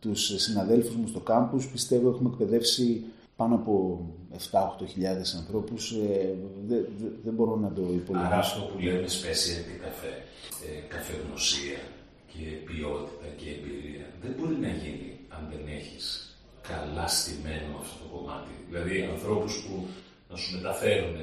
τους 0.00 0.42
συναδέλφους 0.42 0.94
μου 0.94 1.06
στο 1.06 1.20
κάμπους, 1.20 1.68
πιστεύω 1.68 2.08
έχουμε 2.08 2.28
εκπαιδεύσει 2.32 3.04
πάνω 3.36 3.54
από 3.54 4.00
7-8 4.50 4.86
χιλιάδες 4.86 5.34
ανθρώπους. 5.34 5.92
Ε, 5.92 6.34
δεν 6.66 6.86
δε, 7.00 7.06
δε 7.24 7.30
μπορώ 7.30 7.56
να 7.56 7.72
το 7.72 7.82
υπολογίσω. 7.82 8.32
Άρα 8.32 8.38
αυτό 8.38 8.60
που 8.60 8.78
λέμε 8.78 9.04
specialty 9.06 9.74
καφέ, 9.82 10.23
ε, 10.68 10.72
καφεγνωσία 10.94 11.80
και 12.32 12.44
ποιότητα 12.66 13.26
και 13.38 13.48
εμπειρία 13.56 14.06
δεν 14.22 14.32
μπορεί 14.36 14.56
να 14.66 14.72
γίνει 14.82 15.10
αν 15.34 15.42
δεν 15.52 15.62
έχεις 15.78 16.04
καλά 16.70 17.06
στημένο 17.16 17.70
αυτό 17.82 17.94
το 18.02 18.06
κομμάτι. 18.14 18.52
Δηλαδή 18.68 18.94
ανθρώπους 19.14 19.52
που 19.64 19.74
να 20.30 20.36
σου 20.40 20.48
μεταφέρουν 20.56 21.16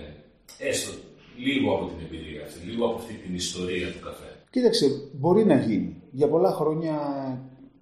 έστω 0.70 0.92
λίγο 1.46 1.68
από 1.76 1.86
την 1.92 2.00
εμπειρία 2.06 2.42
αυτή, 2.46 2.58
λίγο 2.70 2.86
από 2.86 2.96
αυτή 3.02 3.14
την 3.14 3.34
ιστορία 3.44 3.88
του 3.94 4.02
καφέ. 4.08 4.32
Κοίταξε, 4.50 4.86
μπορεί 5.20 5.46
να 5.46 5.56
γίνει. 5.56 5.96
Για 6.12 6.28
πολλά 6.28 6.52
χρόνια 6.52 6.96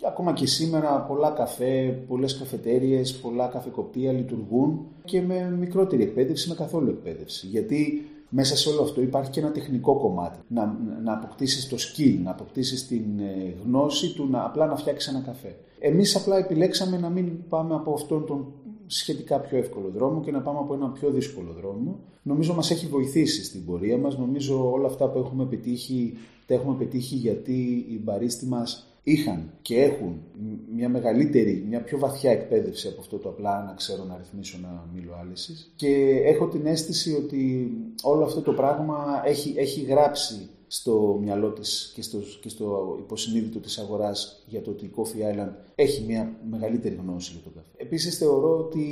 ακόμα 0.03 0.34
και 0.34 0.45
σήμερα 0.45 1.01
πολλά 1.01 1.29
καφέ, 1.31 2.03
πολλές 2.07 2.38
καφετέριες, 2.38 3.15
πολλά 3.15 3.48
καφεκοπτία 3.48 4.12
λειτουργούν 4.12 4.86
και 5.03 5.22
με 5.22 5.55
μικρότερη 5.60 6.03
εκπαίδευση, 6.03 6.50
με 6.50 6.55
καθόλου 6.55 6.89
εκπαίδευση. 6.89 7.48
Γιατί 7.48 8.10
μέσα 8.29 8.57
σε 8.57 8.69
όλο 8.69 8.81
αυτό 8.81 9.01
υπάρχει 9.01 9.29
και 9.29 9.39
ένα 9.39 9.51
τεχνικό 9.51 9.95
κομμάτι. 9.95 10.39
Να, 10.48 10.77
να 11.03 11.13
αποκτήσεις 11.13 11.67
το 11.67 11.77
skill, 11.79 12.19
να 12.24 12.31
αποκτήσεις 12.31 12.88
την 12.88 13.19
ε, 13.19 13.55
γνώση 13.65 14.13
του 14.13 14.27
να 14.29 14.45
απλά 14.45 14.65
να 14.65 14.75
φτιάξεις 14.75 15.13
ένα 15.13 15.19
καφέ. 15.19 15.55
Εμείς 15.79 16.15
απλά 16.15 16.38
επιλέξαμε 16.38 16.98
να 16.98 17.09
μην 17.09 17.48
πάμε 17.50 17.75
από 17.75 17.93
αυτόν 17.93 18.25
τον 18.25 18.45
σχετικά 18.86 19.39
πιο 19.39 19.57
εύκολο 19.57 19.89
δρόμο 19.89 20.19
και 20.19 20.31
να 20.31 20.41
πάμε 20.41 20.59
από 20.59 20.74
ένα 20.74 20.89
πιο 20.89 21.09
δύσκολο 21.09 21.53
δρόμο. 21.57 22.00
Νομίζω 22.24 22.53
μας 22.53 22.71
έχει 22.71 22.88
βοηθήσει 22.88 23.43
στην 23.43 23.65
πορεία 23.65 23.98
μας. 23.98 24.17
Νομίζω 24.17 24.71
όλα 24.71 24.88
αυτά 24.88 25.09
που 25.09 25.19
έχουμε 25.19 25.45
πετύχει, 25.45 26.17
τα 26.45 26.53
έχουμε 26.53 26.75
πετύχει 26.75 27.15
γιατί 27.15 27.86
οι 27.89 28.01
μπαρίστη 28.03 28.45
μας 28.45 28.88
είχαν 29.03 29.51
και 29.62 29.82
έχουν 29.82 30.22
μια 30.75 30.89
μεγαλύτερη, 30.89 31.65
μια 31.68 31.82
πιο 31.82 31.98
βαθιά 31.98 32.32
εκπαίδευση 32.32 32.88
από 32.88 33.01
αυτό 33.01 33.18
το 33.18 33.29
απλά 33.29 33.63
να 33.63 33.74
ξέρω 33.74 34.03
να 34.03 34.18
ρυθμίσω 34.18 34.58
ένα 34.58 34.89
μήλο 34.94 35.15
άλυσης 35.22 35.74
και 35.75 36.22
έχω 36.24 36.48
την 36.48 36.65
αίσθηση 36.65 37.13
ότι 37.13 37.72
όλο 38.03 38.24
αυτό 38.24 38.41
το 38.41 38.53
πράγμα 38.53 39.22
έχει, 39.25 39.53
έχει 39.58 39.82
γράψει 39.82 40.50
στο 40.72 41.18
μυαλό 41.22 41.51
της 41.51 41.91
και 41.96 42.01
στο, 42.01 42.20
και 42.41 42.50
στο 42.50 42.96
υποσυνείδητο 43.00 43.60
της 43.60 43.77
αγοράς 43.77 44.44
για 44.48 44.62
το 44.62 44.72
ότι 44.72 44.86
η 44.86 44.91
Coffee 44.96 45.34
Island 45.34 45.51
έχει 45.75 46.03
μια 46.08 46.34
μεγαλύτερη 46.50 46.96
γνώση 46.96 47.32
για 47.32 47.41
το 47.44 47.50
καφέ. 47.50 47.70
Επίσης 47.77 48.18
θεωρώ 48.18 48.58
ότι 48.58 48.84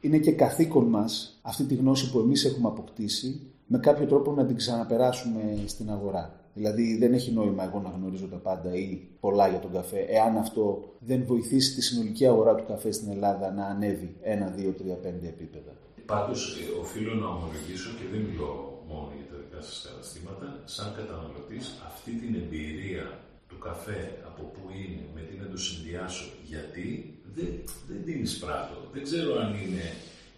είναι 0.00 0.18
και 0.18 0.32
καθήκον 0.32 0.84
μας 0.84 1.38
αυτή 1.42 1.64
τη 1.64 1.74
γνώση 1.74 2.10
που 2.10 2.18
εμείς 2.18 2.44
έχουμε 2.44 2.68
αποκτήσει 2.68 3.40
με 3.66 3.78
κάποιο 3.78 4.06
τρόπο 4.06 4.32
να 4.32 4.46
την 4.46 4.56
ξαναπεράσουμε 4.56 5.58
στην 5.66 5.90
αγορά. 5.90 6.45
Δηλαδή 6.56 6.98
δεν 6.98 7.12
έχει 7.12 7.32
νόημα 7.32 7.64
εγώ 7.64 7.80
να 7.80 7.90
γνωρίζω 7.96 8.26
τα 8.26 8.36
πάντα 8.36 8.74
ή 8.74 9.00
πολλά 9.20 9.48
για 9.48 9.58
τον 9.58 9.72
καφέ, 9.72 10.00
εάν 10.18 10.36
αυτό 10.36 10.64
δεν 10.98 11.24
βοηθήσει 11.26 11.74
τη 11.74 11.82
συνολική 11.82 12.26
αγορά 12.26 12.54
του 12.54 12.64
καφέ 12.66 12.90
στην 12.92 13.10
Ελλάδα 13.10 13.52
να 13.52 13.64
ανέβει 13.66 14.16
ένα, 14.22 14.46
δύο, 14.46 14.70
τρία, 14.70 14.94
πέντε 14.94 15.26
επίπεδα. 15.26 15.72
Πάντως 16.06 16.56
οφείλω 16.80 17.14
να 17.14 17.28
ομολογήσω 17.28 17.90
και 17.98 18.06
δεν 18.12 18.20
μιλώ 18.26 18.50
μόνο 18.88 19.08
για 19.18 19.26
τα 19.30 19.36
δικά 19.42 19.60
σας 19.68 19.78
καταστήματα, 19.88 20.46
σαν 20.64 20.88
καταναλωτής 20.98 21.66
αυτή 21.88 22.10
την 22.22 22.32
εμπειρία 22.42 23.06
του 23.48 23.58
καφέ 23.58 24.02
από 24.30 24.42
πού 24.54 24.62
είναι, 24.82 25.02
με 25.14 25.20
τι 25.28 25.34
να 25.42 25.46
το 25.52 25.58
συνδυάσω, 25.66 26.26
γιατί 26.50 26.86
δεν, 27.34 27.52
δεν 27.88 28.00
την 28.04 28.22
εισπράττω. 28.22 28.76
Δεν 28.94 29.02
ξέρω 29.02 29.30
αν 29.42 29.50
είναι 29.62 29.86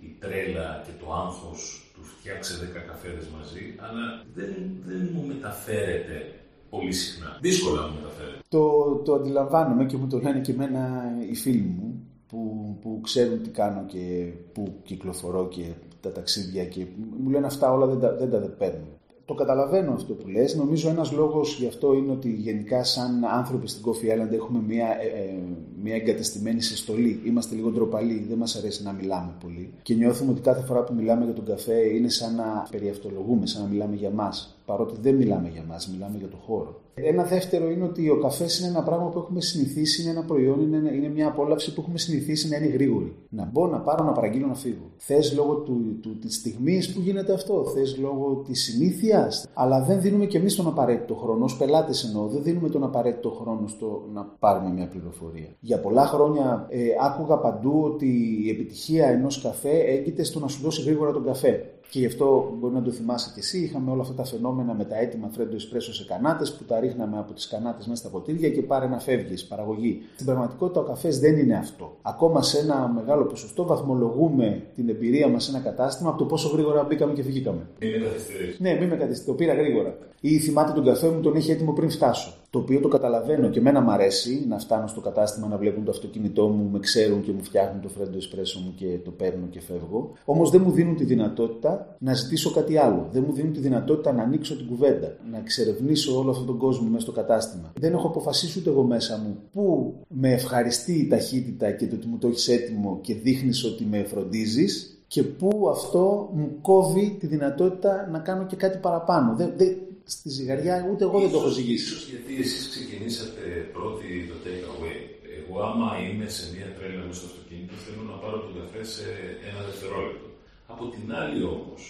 η 0.06 0.08
τρέλα 0.22 0.68
και 0.86 0.94
το 1.00 1.06
άγχος 1.22 1.62
του 1.98 2.04
φτιάξε 2.18 2.54
10 2.74 2.86
καφέδες 2.86 3.26
μαζί, 3.38 3.74
αλλά 3.76 4.24
δεν, 4.34 4.54
δεν 4.86 5.10
μου 5.12 5.26
μεταφέρεται 5.26 6.34
πολύ 6.70 6.92
συχνά. 6.92 7.38
Δύσκολα 7.40 7.82
μου 7.82 7.94
μεταφέρεται. 7.94 8.38
Το, 8.48 8.94
το 9.04 9.14
αντιλαμβάνομαι 9.14 9.84
και 9.84 9.96
μου 9.96 10.06
το 10.06 10.18
λένε 10.18 10.40
και 10.40 10.52
εμένα 10.52 11.12
οι 11.30 11.34
φίλοι 11.34 11.74
μου 11.78 12.06
που, 12.28 12.38
που 12.80 13.00
ξέρουν 13.02 13.42
τι 13.42 13.50
κάνω 13.50 13.84
και 13.86 14.32
που 14.52 14.80
κυκλοφορώ 14.82 15.48
και 15.48 15.64
τα 16.00 16.12
ταξίδια 16.12 16.64
και 16.64 16.86
μου 17.22 17.30
λένε 17.30 17.46
αυτά 17.46 17.72
όλα 17.72 17.86
δεν 17.86 18.00
τα, 18.00 18.16
δεν 18.16 18.30
τα 18.30 18.38
παίρνουν. 18.38 18.97
Το 19.28 19.34
καταλαβαίνω 19.34 19.92
αυτό 19.92 20.14
που 20.14 20.28
λες. 20.28 20.54
Νομίζω 20.54 20.88
ένας 20.88 21.12
λόγος 21.12 21.58
γι' 21.58 21.66
αυτό 21.66 21.94
είναι 21.94 22.12
ότι 22.12 22.30
γενικά 22.30 22.84
σαν 22.84 23.24
άνθρωποι 23.24 23.68
στην 23.68 23.82
Coffee 23.86 24.14
Island 24.14 24.32
έχουμε 24.32 24.60
μια, 24.66 24.86
ε, 24.86 25.22
ε, 25.22 25.38
μια 25.82 25.94
εγκατεστημένη 25.94 26.60
συστολή. 26.60 27.20
Είμαστε 27.24 27.54
λίγο 27.54 27.70
ντροπαλοί, 27.70 28.26
δεν 28.28 28.38
μας 28.38 28.56
αρέσει 28.56 28.82
να 28.82 28.92
μιλάμε 28.92 29.34
πολύ. 29.40 29.72
Και 29.82 29.94
νιώθουμε 29.94 30.30
ότι 30.30 30.40
κάθε 30.40 30.62
φορά 30.62 30.84
που 30.84 30.94
μιλάμε 30.94 31.24
για 31.24 31.34
τον 31.34 31.44
καφέ 31.44 31.94
είναι 31.94 32.08
σαν 32.08 32.34
να 32.34 32.66
περιαυτολογούμε, 32.70 33.46
σαν 33.46 33.62
να 33.62 33.68
μιλάμε 33.68 33.96
για 33.96 34.10
μας 34.10 34.57
παρότι 34.68 34.94
δεν 35.00 35.14
μιλάμε 35.14 35.48
για 35.48 35.64
μας, 35.68 35.88
μιλάμε 35.88 36.16
για 36.18 36.28
το 36.28 36.36
χώρο. 36.46 36.80
Ένα 36.94 37.24
δεύτερο 37.24 37.70
είναι 37.70 37.84
ότι 37.84 38.10
ο 38.10 38.18
καφές 38.18 38.58
είναι 38.58 38.68
ένα 38.68 38.82
πράγμα 38.82 39.08
που 39.08 39.18
έχουμε 39.18 39.40
συνηθίσει, 39.40 40.02
είναι 40.02 40.10
ένα 40.10 40.24
προϊόν, 40.24 40.60
είναι, 40.60 40.90
είναι 40.94 41.08
μια 41.08 41.26
απόλαυση 41.26 41.74
που 41.74 41.80
έχουμε 41.80 41.98
συνηθίσει 41.98 42.48
να 42.48 42.56
είναι 42.56 42.66
γρήγορη. 42.66 43.16
Να 43.28 43.44
μπω, 43.52 43.66
να 43.66 43.80
πάρω, 43.80 44.04
να 44.04 44.12
παραγγείλω, 44.12 44.46
να 44.46 44.54
φύγω. 44.54 44.90
Θες 44.96 45.34
λόγω 45.34 45.54
του, 45.54 45.98
του, 46.02 46.18
της 46.18 46.34
στιγμής 46.34 46.92
που 46.92 47.00
γίνεται 47.00 47.32
αυτό, 47.32 47.64
θες 47.74 47.98
λόγω 47.98 48.42
της 48.46 48.62
συνήθειας. 48.62 49.48
Αλλά 49.54 49.82
δεν 49.82 50.00
δίνουμε 50.00 50.26
κι 50.26 50.36
εμείς 50.36 50.54
τον 50.54 50.66
απαραίτητο 50.66 51.14
χρόνο, 51.14 51.44
ως 51.44 51.56
πελάτες 51.56 52.04
εννοώ, 52.04 52.26
δεν 52.26 52.42
δίνουμε 52.42 52.68
τον 52.68 52.82
απαραίτητο 52.82 53.30
χρόνο 53.30 53.66
στο 53.66 54.02
να 54.12 54.24
πάρουμε 54.38 54.70
μια 54.70 54.88
πληροφορία. 54.88 55.48
Για 55.60 55.80
πολλά 55.80 56.06
χρόνια 56.06 56.66
ε, 56.68 56.78
άκουγα 57.02 57.38
παντού 57.38 57.80
ότι 57.84 58.40
η 58.44 58.50
επιτυχία 58.50 59.06
ενός 59.06 59.40
καφέ 59.42 59.78
έγκυται 59.78 60.22
στο 60.22 60.38
να 60.38 60.48
σου 60.48 60.62
δώσει 60.62 60.82
γρήγορα 60.82 61.12
τον 61.12 61.24
καφέ. 61.24 61.77
Και 61.90 61.98
γι' 61.98 62.06
αυτό 62.06 62.54
μπορεί 62.58 62.74
να 62.74 62.82
το 62.82 62.90
θυμάσαι 62.90 63.30
κι 63.34 63.38
εσύ. 63.38 63.58
Είχαμε 63.58 63.90
όλα 63.90 64.02
αυτά 64.02 64.14
τα 64.14 64.24
φαινόμενα 64.24 64.74
με 64.74 64.84
τα 64.84 64.98
έτοιμα 64.98 65.28
φρέντο 65.32 65.54
εσπρέσο 65.54 65.94
σε 65.94 66.04
κανάτες 66.04 66.52
που 66.52 66.64
τα 66.64 66.80
ρίχναμε 66.80 67.18
από 67.18 67.32
τις 67.32 67.48
κανάτες 67.48 67.86
μέσα 67.86 68.00
στα 68.00 68.10
ποτήρια 68.10 68.50
και 68.50 68.62
πάρε 68.62 68.86
να 68.86 68.98
φεύγεις. 68.98 69.44
Παραγωγή. 69.44 70.02
Στην 70.14 70.26
πραγματικότητα 70.26 70.80
ο 70.80 70.84
καφές 70.84 71.18
δεν 71.18 71.38
είναι 71.38 71.56
αυτό. 71.56 71.96
Ακόμα 72.02 72.42
σε 72.42 72.58
ένα 72.58 72.88
μεγάλο 72.88 73.24
ποσοστό 73.24 73.66
βαθμολογούμε 73.66 74.62
την 74.74 74.88
εμπειρία 74.88 75.28
μας 75.28 75.44
σε 75.44 75.50
ένα 75.50 75.60
κατάστημα 75.60 76.08
από 76.08 76.18
το 76.18 76.24
πόσο 76.24 76.48
γρήγορα 76.48 76.84
μπήκαμε 76.84 77.12
και 77.12 77.22
βγήκαμε. 77.22 77.66
Μην 77.80 77.90
με 77.90 78.06
καθυστερήσεις. 78.06 78.60
Ναι, 78.60 78.70
μην 78.70 78.78
με 78.78 78.86
καθυστερήσεις. 78.88 79.24
Το 79.24 79.32
πήρα 79.32 79.54
γρήγορα. 79.54 79.98
Ή 80.20 80.38
θυμάται 80.38 80.72
τον 80.72 80.84
καφέ 80.84 81.08
μου, 81.08 81.20
τον 81.20 81.36
έχει 81.36 81.50
έτοιμο 81.50 81.72
πριν 81.72 81.90
φτάσω. 81.90 82.34
Το 82.50 82.58
οποίο 82.58 82.80
το 82.80 82.88
καταλαβαίνω 82.88 83.48
και 83.48 83.58
εμένα 83.58 83.80
μου 83.80 83.90
αρέσει 83.90 84.44
να 84.48 84.58
φτάνω 84.58 84.86
στο 84.86 85.00
κατάστημα 85.00 85.46
να 85.46 85.56
βλέπουν 85.56 85.84
το 85.84 85.90
αυτοκίνητό 85.90 86.48
μου, 86.48 86.68
με 86.72 86.78
ξέρουν 86.78 87.22
και 87.22 87.32
μου 87.32 87.42
φτιάχνουν 87.42 87.82
το 87.82 87.88
φρέντο 87.88 88.16
εσπρέσο 88.16 88.60
μου 88.60 88.72
και 88.76 88.98
το 89.04 89.10
παίρνω 89.10 89.46
και 89.50 89.60
φεύγω. 89.60 90.12
Όμως 90.24 90.50
δεν 90.50 90.62
μου 90.64 90.70
δίνουν 90.70 90.96
τη 90.96 91.04
δυνατότητα 91.04 91.96
να 91.98 92.14
ζητήσω 92.14 92.50
κάτι 92.50 92.76
άλλο. 92.76 93.08
Δεν 93.12 93.24
μου 93.26 93.32
δίνουν 93.32 93.52
τη 93.52 93.60
δυνατότητα 93.60 94.12
να 94.12 94.22
ανοίξω 94.22 94.56
την 94.56 94.66
κουβέντα, 94.66 95.16
να 95.30 95.38
εξερευνήσω 95.38 96.18
όλο 96.18 96.30
αυτόν 96.30 96.46
τον 96.46 96.58
κόσμο 96.58 96.88
μέσα 96.88 97.02
στο 97.02 97.12
κατάστημα. 97.12 97.72
Δεν 97.80 97.92
έχω 97.92 98.06
αποφασίσει 98.06 98.58
ούτε 98.58 98.70
εγώ 98.70 98.82
μέσα 98.82 99.20
μου 99.24 99.36
πού 99.52 99.94
με 100.08 100.32
ευχαριστεί 100.32 100.92
η 100.92 101.06
ταχύτητα 101.06 101.70
και 101.70 101.86
το 101.86 101.94
ότι 101.94 102.06
μου 102.06 102.18
το 102.18 102.28
έχεις 102.28 102.48
έτοιμο 102.48 102.98
και 103.00 103.14
δείχνεις 103.14 103.64
ότι 103.64 103.84
με 103.84 104.04
φροντίζεις 104.04 105.02
και 105.06 105.22
πού 105.22 105.68
αυτό 105.70 106.30
μου 106.34 106.48
κόβει 106.62 107.16
τη 107.20 107.26
δυνατότητα 107.26 108.08
να 108.12 108.18
κάνω 108.18 108.46
και 108.46 108.56
κάτι 108.56 108.78
παραπάνω. 108.78 109.34
Δεν, 109.36 109.52
δεν, 109.56 109.76
στη 110.14 110.28
ζυγαριά 110.36 110.76
ούτε 110.90 111.04
εγώ 111.04 111.18
δεν 111.20 111.30
το 111.30 111.38
έχω 111.38 111.50
ζυγίσει. 111.58 111.84
Ίσως 111.88 112.04
γιατί 112.12 112.32
εσείς 112.44 112.64
ξεκινήσατε 112.72 113.42
πρώτοι 113.76 114.08
το 114.30 114.36
take 114.44 114.66
away. 114.74 114.98
Εγώ 115.38 115.54
άμα 115.68 115.88
είμαι 116.04 116.28
σε 116.36 116.44
μια 116.54 116.68
τρέλα 116.76 117.04
μέσα 117.06 117.20
στο 117.20 117.28
αυτοκίνητο 117.32 117.74
θέλω 117.84 118.02
να 118.12 118.16
πάρω 118.22 118.38
τον 118.44 118.54
καφέ 118.60 118.82
σε 118.94 119.06
ένα 119.48 119.60
δευτερόλεπτο. 119.68 120.28
Από 120.72 120.84
την 120.94 121.06
άλλη 121.20 121.42
όμως, 121.56 121.82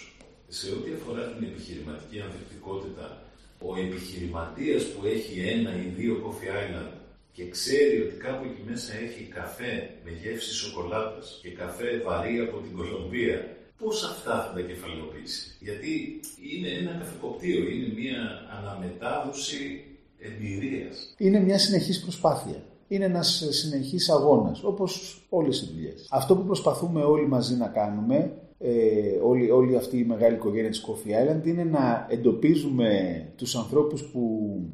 σε 0.57 0.67
ό,τι 0.75 0.89
αφορά 0.97 1.23
την 1.33 1.43
επιχειρηματική 1.49 2.17
ανθεκτικότητα, 2.25 3.07
ο 3.67 3.69
επιχειρηματίας 3.85 4.83
που 4.91 4.99
έχει 5.15 5.35
ένα 5.55 5.71
ή 5.83 5.85
δύο 5.99 6.13
coffee 6.23 6.51
island 6.61 6.93
και 7.35 7.43
ξέρει 7.55 7.95
ότι 8.05 8.15
κάπου 8.25 8.43
εκεί 8.49 8.63
μέσα 8.71 8.91
έχει 9.05 9.23
καφέ 9.39 9.73
με 10.05 10.11
γεύση 10.21 10.53
σοκολάτας 10.61 11.39
και 11.41 11.49
καφέ 11.61 11.89
βαρύ 12.05 12.39
από 12.39 12.57
την 12.65 12.73
Κολομβία 12.77 13.39
πώς 13.79 14.03
αυτά 14.03 14.43
θα 14.43 14.53
τα 14.53 14.61
κεφαλαιοποιήσει. 14.61 15.57
Γιατί 15.59 16.19
είναι 16.53 16.69
ένα 16.81 16.91
καφεκοπτήριο, 16.99 17.69
είναι 17.69 17.93
μια 17.99 18.19
αναμετάδοση 18.57 19.83
εμπειρίας. 20.19 21.13
Είναι 21.17 21.39
μια 21.39 21.59
συνεχής 21.59 22.01
προσπάθεια. 22.01 22.63
Είναι 22.87 23.05
ένας 23.05 23.47
συνεχής 23.49 24.09
αγώνας, 24.09 24.63
όπως 24.63 25.21
όλες 25.29 25.61
οι 25.61 25.69
δουλειές. 25.73 26.07
Αυτό 26.09 26.35
που 26.35 26.45
προσπαθούμε 26.45 27.03
όλοι 27.03 27.27
μαζί 27.27 27.55
να 27.55 27.67
κάνουμε, 27.67 28.33
ε, 28.57 28.71
όλη, 29.23 29.51
όλη 29.51 29.75
αυτή 29.75 29.97
η 29.97 30.03
μεγάλη 30.03 30.35
οικογένεια 30.35 30.69
της 30.69 30.85
Coffee 30.87 31.09
Island, 31.09 31.45
είναι 31.45 31.63
να 31.63 32.07
εντοπίζουμε 32.09 32.89
τους 33.35 33.55
ανθρώπους 33.55 34.03
που 34.03 34.21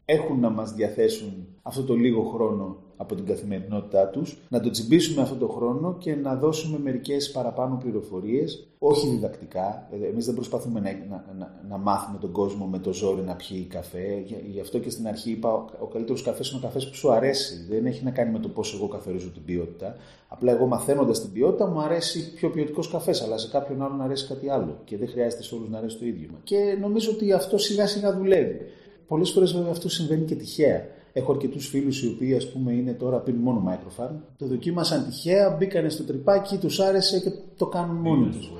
έχουν 0.05 0.39
να 0.39 0.49
μας 0.49 0.73
διαθέσουν 0.73 1.47
αυτό 1.61 1.83
το 1.83 1.93
λίγο 1.95 2.23
χρόνο 2.23 2.84
από 2.97 3.15
την 3.15 3.25
καθημερινότητά 3.25 4.07
τους, 4.07 4.37
να 4.49 4.59
το 4.59 4.69
τσιμπήσουμε 4.69 5.21
αυτό 5.21 5.35
το 5.35 5.47
χρόνο 5.47 5.95
και 5.97 6.15
να 6.15 6.35
δώσουμε 6.35 6.79
μερικές 6.79 7.31
παραπάνω 7.31 7.77
πληροφορίες, 7.83 8.67
όχι 8.79 9.07
διδακτικά. 9.07 9.87
Ε, 9.91 10.07
εμείς 10.07 10.25
δεν 10.25 10.35
προσπαθούμε 10.35 10.79
να, 10.79 10.91
να, 11.09 11.25
να, 11.37 11.61
να 11.69 11.77
μάθουμε 11.77 12.17
τον 12.17 12.31
κόσμο 12.31 12.65
με 12.65 12.79
το 12.79 12.93
ζόρι 12.93 13.21
να 13.21 13.35
πιει 13.35 13.63
καφέ. 13.63 14.23
Γι' 14.51 14.59
αυτό 14.59 14.79
και 14.79 14.89
στην 14.89 15.07
αρχή 15.07 15.31
είπα, 15.31 15.53
ο, 15.53 15.65
ο 15.79 15.85
καλύτερος 15.85 16.21
καφές 16.21 16.49
είναι 16.49 16.59
ο 16.59 16.61
καφές 16.61 16.89
που 16.89 16.95
σου 16.95 17.11
αρέσει. 17.11 17.65
Δεν 17.69 17.85
έχει 17.85 18.03
να 18.03 18.11
κάνει 18.11 18.31
με 18.31 18.39
το 18.39 18.47
πόσο 18.47 18.77
εγώ 18.77 18.87
καθορίζω 18.87 19.29
την 19.29 19.43
ποιότητα. 19.45 19.95
Απλά 20.27 20.51
εγώ 20.51 20.65
μαθαίνοντας 20.65 21.21
την 21.21 21.31
ποιότητα 21.31 21.67
μου 21.67 21.79
αρέσει 21.79 22.33
πιο 22.33 22.49
ποιοτικός 22.49 22.89
καφές, 22.89 23.21
αλλά 23.21 23.37
σε 23.37 23.47
κάποιον 23.47 23.81
άλλον 23.81 24.01
αρέσει 24.01 24.27
κάτι 24.27 24.49
άλλο. 24.49 24.77
Και 24.83 24.97
δεν 24.97 25.07
χρειάζεται 25.07 25.43
σε 25.43 25.55
όλους 25.55 25.69
να 25.69 25.77
αρέσει 25.77 25.97
το 25.97 26.05
ίδιο. 26.05 26.29
Και 26.43 26.77
νομίζω 26.81 27.11
ότι 27.11 27.31
αυτό 27.31 27.57
σιγά 27.57 27.87
σιγά 27.87 28.17
δουλεύει. 28.17 28.61
Πολλές 29.07 29.31
φορές 29.31 29.53
βέβαια 29.53 29.71
αυτό 29.71 29.89
συμβαίνει 29.89 30.25
και 30.25 30.35
τυχαία. 30.35 30.85
Έχω 31.17 31.31
αρκετούς 31.31 31.67
φίλους 31.67 32.03
οι 32.03 32.07
οποίοι 32.07 32.35
ας 32.35 32.51
πούμε 32.51 32.73
είναι 32.73 32.93
τώρα 32.93 33.17
πίνουν 33.17 33.41
μόνο 33.41 33.63
microfarm. 33.67 34.15
Το 34.37 34.45
δοκίμασαν 34.45 35.05
τυχαία, 35.05 35.55
μπήκανε 35.57 35.89
στο 35.89 36.03
τρυπάκι, 36.03 36.57
τους 36.57 36.79
άρεσε 36.79 37.19
και 37.19 37.31
το 37.57 37.65
κάνουν 37.65 37.95
μόνοι 37.95 38.29
τους. 38.29 38.51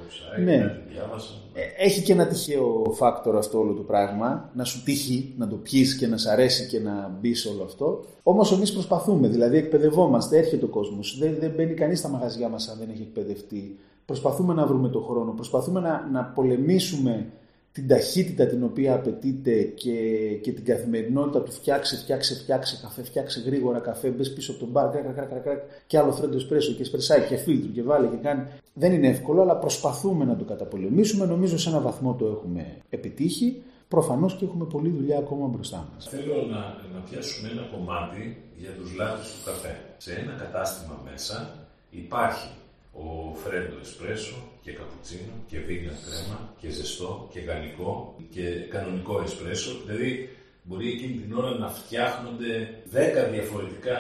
Ναι. 0.44 0.56
Ε, 1.54 1.86
έχει 1.86 2.02
και 2.02 2.12
ένα 2.12 2.28
τυχαίο 2.28 2.84
φάκτορο 2.92 3.38
αυτό 3.38 3.60
όλο 3.60 3.74
το 3.74 3.82
πράγμα. 3.82 4.50
Να 4.54 4.64
σου 4.64 4.84
τύχει, 4.84 5.34
να 5.38 5.48
το 5.48 5.56
πιεις 5.56 5.98
και 5.98 6.08
να 6.08 6.18
σ' 6.18 6.28
αρέσει 6.28 6.68
και 6.68 6.80
να 6.80 7.18
μπεις 7.20 7.42
σε 7.42 7.50
όλο 7.50 7.64
αυτό. 7.64 8.06
Όμως 8.24 8.52
εμείς 8.52 8.74
προσπαθούμε, 8.74 9.28
δηλαδή 9.28 9.58
εκπαιδευόμαστε, 9.58 10.38
έρχεται 10.38 10.66
ο 10.66 10.70
κόσμος. 10.70 11.18
Δεν, 11.20 11.36
δεν 11.40 11.52
μπαίνει 11.56 11.74
κανείς 11.74 12.00
στα 12.00 12.10
μαγαζιά 12.10 12.50
μας 12.50 12.68
αν 12.68 12.78
δεν 12.80 12.90
έχει 12.90 13.02
εκπαιδευτεί. 13.02 13.80
Προσπαθούμε 14.06 14.54
να 14.54 14.66
βρούμε 14.66 14.90
το 14.90 15.00
χρόνο, 15.00 15.32
προσπαθούμε 15.32 15.80
να, 15.80 16.10
να 16.12 16.24
πολεμήσουμε 16.24 17.32
την 17.76 17.88
ταχύτητα 17.88 18.46
την 18.46 18.64
οποία 18.64 18.94
απαιτείται 18.94 19.62
και, 19.62 20.00
και 20.42 20.52
την 20.52 20.66
καθημερινότητα 20.66 21.42
του 21.42 21.52
φτιάξε, 21.52 21.98
φτιάξε, 21.98 22.36
φτιάξε 22.36 22.80
καφέ, 22.82 23.04
φτιάξε 23.04 23.40
γρήγορα 23.46 23.80
καφέ, 23.80 24.10
μπες 24.10 24.34
πίσω 24.34 24.52
από 24.52 24.60
τον 24.60 24.70
μπαρ, 24.70 24.90
κρακ, 24.90 25.04
κρακ, 25.04 25.30
κρακ, 25.30 25.44
κρακ, 25.44 25.60
και 25.88 25.98
άλλο 25.98 26.12
φρέντο 26.12 26.36
εσπρέσο 26.36 26.74
και 26.74 26.82
εσπρεσάκι 26.82 27.28
και 27.28 27.36
φίλτρο 27.36 27.72
και 27.72 27.84
βάλε 27.84 28.08
και 28.08 28.16
κάνει. 28.16 28.44
Δεν 28.74 28.92
είναι 28.94 29.08
εύκολο, 29.08 29.42
αλλά 29.42 29.58
προσπαθούμε 29.58 30.26
να 30.26 30.36
το 30.36 30.44
καταπολεμήσουμε. 30.44 31.26
Νομίζω 31.26 31.58
σε 31.58 31.70
ένα 31.70 31.80
βαθμό 31.80 32.14
το 32.14 32.26
έχουμε 32.26 32.78
επιτύχει. 32.90 33.62
Προφανώς 33.88 34.36
και 34.36 34.46
έχουμε 34.46 34.66
πολλή 34.66 34.90
δουλειά 34.90 35.18
ακόμα 35.18 35.48
μπροστά 35.48 35.90
μας. 35.94 36.08
Θέλω 36.10 36.36
να, 36.36 36.60
να 36.94 37.00
πιάσουμε 37.10 37.50
ένα 37.50 37.62
κομμάτι 37.72 38.38
για 38.58 38.70
τους 38.70 38.96
λάθου 38.96 39.24
του 39.24 39.46
καφέ. 39.46 39.76
Σε 39.98 40.14
ένα 40.14 40.34
κατάστημα 40.44 41.02
μέσα 41.12 41.68
υπάρχει 41.90 42.50
ο 43.04 43.36
φρέντο 43.44 43.76
εσπρέσο 43.82 44.36
και 44.62 44.72
καπουτσίνο 44.72 45.34
και 45.48 45.60
βίγνα 45.60 45.94
κρέμα 46.06 46.54
και 46.60 46.70
ζεστό 46.70 47.30
και 47.32 47.40
γαλλικό 47.40 48.16
και 48.30 48.44
κανονικό 48.70 49.22
εσπρέσο. 49.22 49.72
Δηλαδή 49.86 50.30
μπορεί 50.64 50.88
εκείνη 50.92 51.14
την 51.14 51.34
ώρα 51.34 51.50
να 51.58 51.70
φτιάχνονται 51.70 52.70
10 52.94 53.32
διαφορετικά 53.32 53.98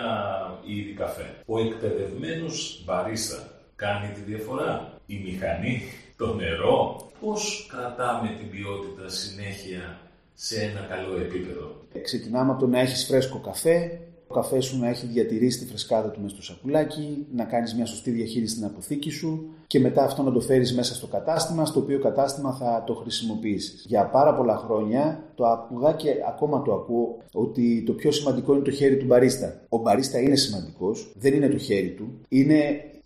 είδη 0.66 0.94
καφέ. 0.94 1.36
Ο 1.46 1.60
εκπαιδευμένος 1.60 2.84
μπαρίστα 2.86 3.50
κάνει 3.76 4.14
τη 4.14 4.22
διαφορά. 4.22 5.00
Η 5.06 5.18
μηχανή, 5.26 5.82
το 6.18 6.34
νερό, 6.34 7.10
πώς 7.22 7.68
κρατάμε 7.72 8.36
την 8.40 8.50
ποιότητα 8.50 9.10
συνέχεια 9.10 10.00
σε 10.34 10.62
ένα 10.62 10.80
καλό 10.90 11.18
επίπεδο; 11.18 11.82
Ξεκινάμε 12.02 12.52
από 12.52 12.60
το 12.60 12.68
να 12.68 12.80
έχεις 12.80 13.06
φρέσκο 13.06 13.40
καφέ, 13.40 14.00
ο 14.12 14.15
καφέ 14.36 14.60
σου 14.60 14.80
να 14.80 14.90
έχεις 14.90 15.10
διατηρήσει 15.10 15.60
τη 15.60 15.66
φρεσκάδα 15.66 16.10
του 16.12 16.22
μέσα 16.22 16.36
στο 16.36 16.44
σακουλάκι, 16.44 17.26
να 17.36 17.44
κάνεις 17.44 17.76
μια 17.76 17.86
σωστή 17.86 18.12
διαχείριση 18.12 18.54
στην 18.54 18.66
αποθήκη 18.66 19.10
σου 19.10 19.50
και 19.68 19.80
μετά 19.80 20.04
αυτό 20.04 20.24
να 20.24 20.32
το 20.32 20.40
φέρεις 20.40 20.74
μέσα 20.74 20.96
στο 20.96 21.08
κατάστημα, 21.08 21.66
στο 21.66 21.80
οποίο 21.80 22.00
κατάστημα 22.00 22.54
θα 22.54 22.84
το 22.86 22.94
χρησιμοποιήσεις. 22.94 23.86
Για 23.88 24.06
πάρα 24.06 24.36
πολλά 24.36 24.58
χρόνια 24.58 25.24
το 25.36 25.46
άκουγα 25.46 25.92
και 25.94 26.10
ακόμα 26.28 26.62
το 26.62 26.74
ακούω 26.74 27.18
ότι 27.34 27.84
το 27.86 27.94
πιο 27.94 28.12
σημαντικό 28.12 28.54
είναι 28.54 28.64
το 28.64 28.72
χέρι 28.72 28.98
του 28.98 29.06
μπαρίστα. 29.06 29.62
Ο 29.70 29.78
μπαρίστα 29.78 30.20
είναι 30.20 30.36
σημαντικός, 30.36 31.14
δεν 31.20 31.34
είναι 31.34 31.50
το 31.50 31.58
χέρι 31.58 31.90
του, 31.90 32.20
είναι 32.30 32.58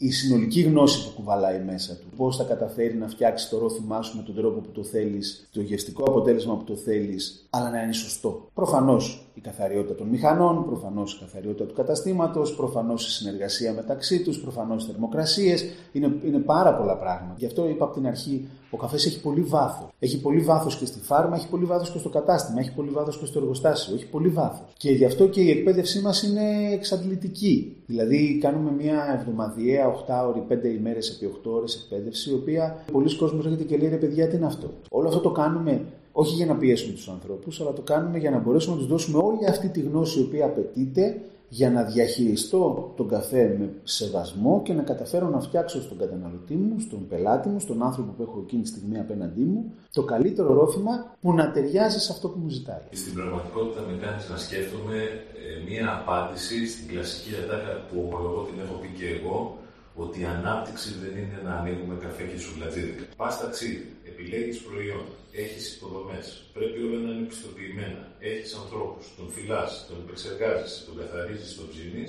η 0.01 0.11
συνολική 0.11 0.61
γνώση 0.61 1.05
που 1.05 1.11
κουβαλάει 1.15 1.61
μέσα 1.65 1.95
του. 1.95 2.05
Πώς 2.15 2.37
θα 2.37 2.43
καταφέρει 2.43 2.95
να 2.95 3.07
φτιάξει 3.07 3.49
το 3.49 3.57
ρόφημά 3.57 4.01
σου 4.01 4.17
με 4.17 4.23
τον 4.23 4.35
τρόπο 4.35 4.59
που 4.59 4.71
το 4.71 4.83
θέλεις, 4.83 5.49
το 5.51 5.61
γευστικό 5.61 6.03
αποτέλεσμα 6.03 6.57
που 6.57 6.63
το 6.63 6.75
θέλεις, 6.75 7.47
αλλά 7.49 7.69
να 7.69 7.81
είναι 7.81 7.93
σωστό. 7.93 8.49
Προφανώς 8.53 9.31
η 9.33 9.41
καθαριότητα 9.41 9.95
των 9.95 10.07
μηχανών, 10.07 10.65
προφανώς 10.65 11.13
η 11.13 11.19
καθαριότητα 11.19 11.65
του 11.65 11.73
καταστήματος, 11.73 12.55
προφανώς 12.55 13.07
η 13.07 13.11
συνεργασία 13.11 13.73
μεταξύ 13.73 14.23
τους, 14.23 14.41
προφανώς 14.41 14.83
οι 14.83 14.87
θερμοκρασίες. 14.87 15.65
Είναι, 15.91 16.15
είναι 16.23 16.39
πάρα 16.39 16.75
πολλά 16.75 16.97
πράγματα. 16.97 17.35
Γι' 17.37 17.45
αυτό 17.45 17.69
είπα 17.69 17.85
από 17.85 17.93
την 17.93 18.07
αρχή, 18.07 18.47
ο 18.69 18.77
καφές 18.77 19.05
έχει 19.05 19.21
πολύ 19.21 19.41
βάθος. 19.41 19.87
Έχει 19.99 20.21
πολύ 20.21 20.41
βάθος 20.41 20.77
και 20.77 20.85
στη 20.85 20.99
φάρμα, 20.99 21.35
έχει 21.35 21.49
πολύ 21.49 21.65
βάθος 21.65 21.91
και 21.91 21.97
στο 21.97 22.09
κατάστημα, 22.09 22.59
έχει 22.59 22.73
πολύ 22.73 22.89
βάθος 22.89 23.17
και 23.17 23.25
στο 23.25 23.39
εργοστάσιο. 23.39 23.95
Έχει 23.95 24.05
πολύ 24.05 24.27
βάθος. 24.27 24.67
Και 24.77 24.91
γι' 24.91 25.05
αυτό 25.05 25.27
και 25.27 25.41
η 25.41 25.49
εκπαίδευσή 25.49 26.01
μας 26.01 26.23
είναι 26.23 26.73
εξαντλητική. 26.73 27.75
Δηλαδή, 27.85 28.37
κάνουμε 28.41 28.71
μια 28.71 29.17
εβδομαδιαία, 29.19 29.87
8 29.87 30.27
ώρε, 30.27 30.39
5 30.39 30.69
ημέρες 30.69 31.09
επί 31.09 31.25
8 31.25 31.51
ώρες 31.51 31.75
εκπαίδευση, 31.75 32.29
η 32.29 32.33
οποία 32.33 32.83
πολλοί 32.91 33.15
κόσμοι 33.15 33.41
έρχεται 33.43 33.63
και 33.63 33.77
λέει 33.77 33.89
ρε 33.89 33.95
παιδιά, 33.95 34.27
τι 34.27 34.35
είναι 34.35 34.45
αυτό. 34.45 34.71
Όλο 34.89 35.07
αυτό 35.07 35.19
το 35.19 35.31
κάνουμε 35.31 35.81
όχι 36.11 36.35
για 36.35 36.45
να 36.45 36.55
πιέσουμε 36.55 36.93
τους 36.93 37.09
ανθρώπους, 37.09 37.61
αλλά 37.61 37.73
το 37.73 37.81
κάνουμε 37.81 38.17
για 38.17 38.29
να 38.29 38.37
μπορέσουμε 38.37 38.73
να 38.75 38.81
τους 38.81 38.89
δώσουμε 38.89 39.17
όλη 39.23 39.45
αυτή 39.49 39.67
τη 39.67 39.79
γνώση 39.79 40.19
η 40.19 40.21
οποία 40.21 40.45
απαιτείται 40.45 41.21
για 41.49 41.71
να 41.71 41.83
διαχειριστώ 41.83 42.93
τον 42.95 43.07
καφέ 43.07 43.55
με 43.59 43.69
σεβασμό 43.83 44.61
και 44.63 44.73
να 44.73 44.81
καταφέρω 44.81 45.29
να 45.29 45.39
φτιάξω 45.39 45.81
στον 45.81 45.97
καταναλωτή 45.97 46.53
μου, 46.53 46.79
στον 46.79 47.07
πελάτη 47.07 47.49
μου, 47.49 47.59
στον 47.59 47.83
άνθρωπο 47.83 48.11
που 48.11 48.23
έχω 48.23 48.39
εκείνη 48.45 48.61
τη 48.61 48.67
στιγμή 48.67 48.99
απέναντί 48.99 49.41
μου, 49.41 49.73
το 49.93 50.03
καλύτερο 50.03 50.53
ρόφημα 50.53 51.15
που 51.21 51.33
να 51.33 51.51
ταιριάζει 51.51 51.99
σε 51.99 52.11
αυτό 52.11 52.27
που 52.29 52.39
μου 52.39 52.49
ζητάει. 52.49 52.85
Στην 52.91 53.13
πραγματικότητα 53.13 53.81
με 53.81 53.97
κάνει 54.05 54.21
να 54.29 54.37
σκέφτομαι 54.37 54.95
ε, 54.95 55.69
μία 55.69 55.85
απάντηση 55.99 56.67
στην 56.67 56.87
κλασική 56.87 57.31
ατάκα 57.43 57.73
που 57.89 57.97
εγώ 58.11 58.47
την 58.49 58.59
έχω 58.63 58.75
πει 58.81 58.89
και 58.97 59.07
εγώ, 59.17 59.57
ότι 60.03 60.21
η 60.21 60.25
ανάπτυξη 60.37 60.89
δεν 61.03 61.13
είναι 61.21 61.39
να 61.45 61.51
ανοίγουμε 61.59 61.95
καφέ 62.05 62.23
και 62.23 62.39
σουβλατζίδικα. 62.43 63.03
Πας 63.21 63.39
ταξίδι, 63.41 63.87
επιλέγεις 64.19 64.59
προϊόν, 64.67 65.05
έχεις 65.31 65.75
υποδομές, 65.75 66.25
πρέπει 66.53 66.79
όλα 66.85 66.99
να 67.05 67.11
είναι 67.13 67.27
πιστοποιημένα. 67.27 68.03
Έχεις 68.19 68.53
ανθρώπους, 68.61 69.05
τον 69.17 69.27
φυλάς, 69.35 69.85
τον 69.87 69.97
επεξεργάζεσαι, 70.03 70.85
τον 70.85 70.95
καθαρίζεις, 70.99 71.55
τον 71.55 71.67
ψήνει, 71.71 72.05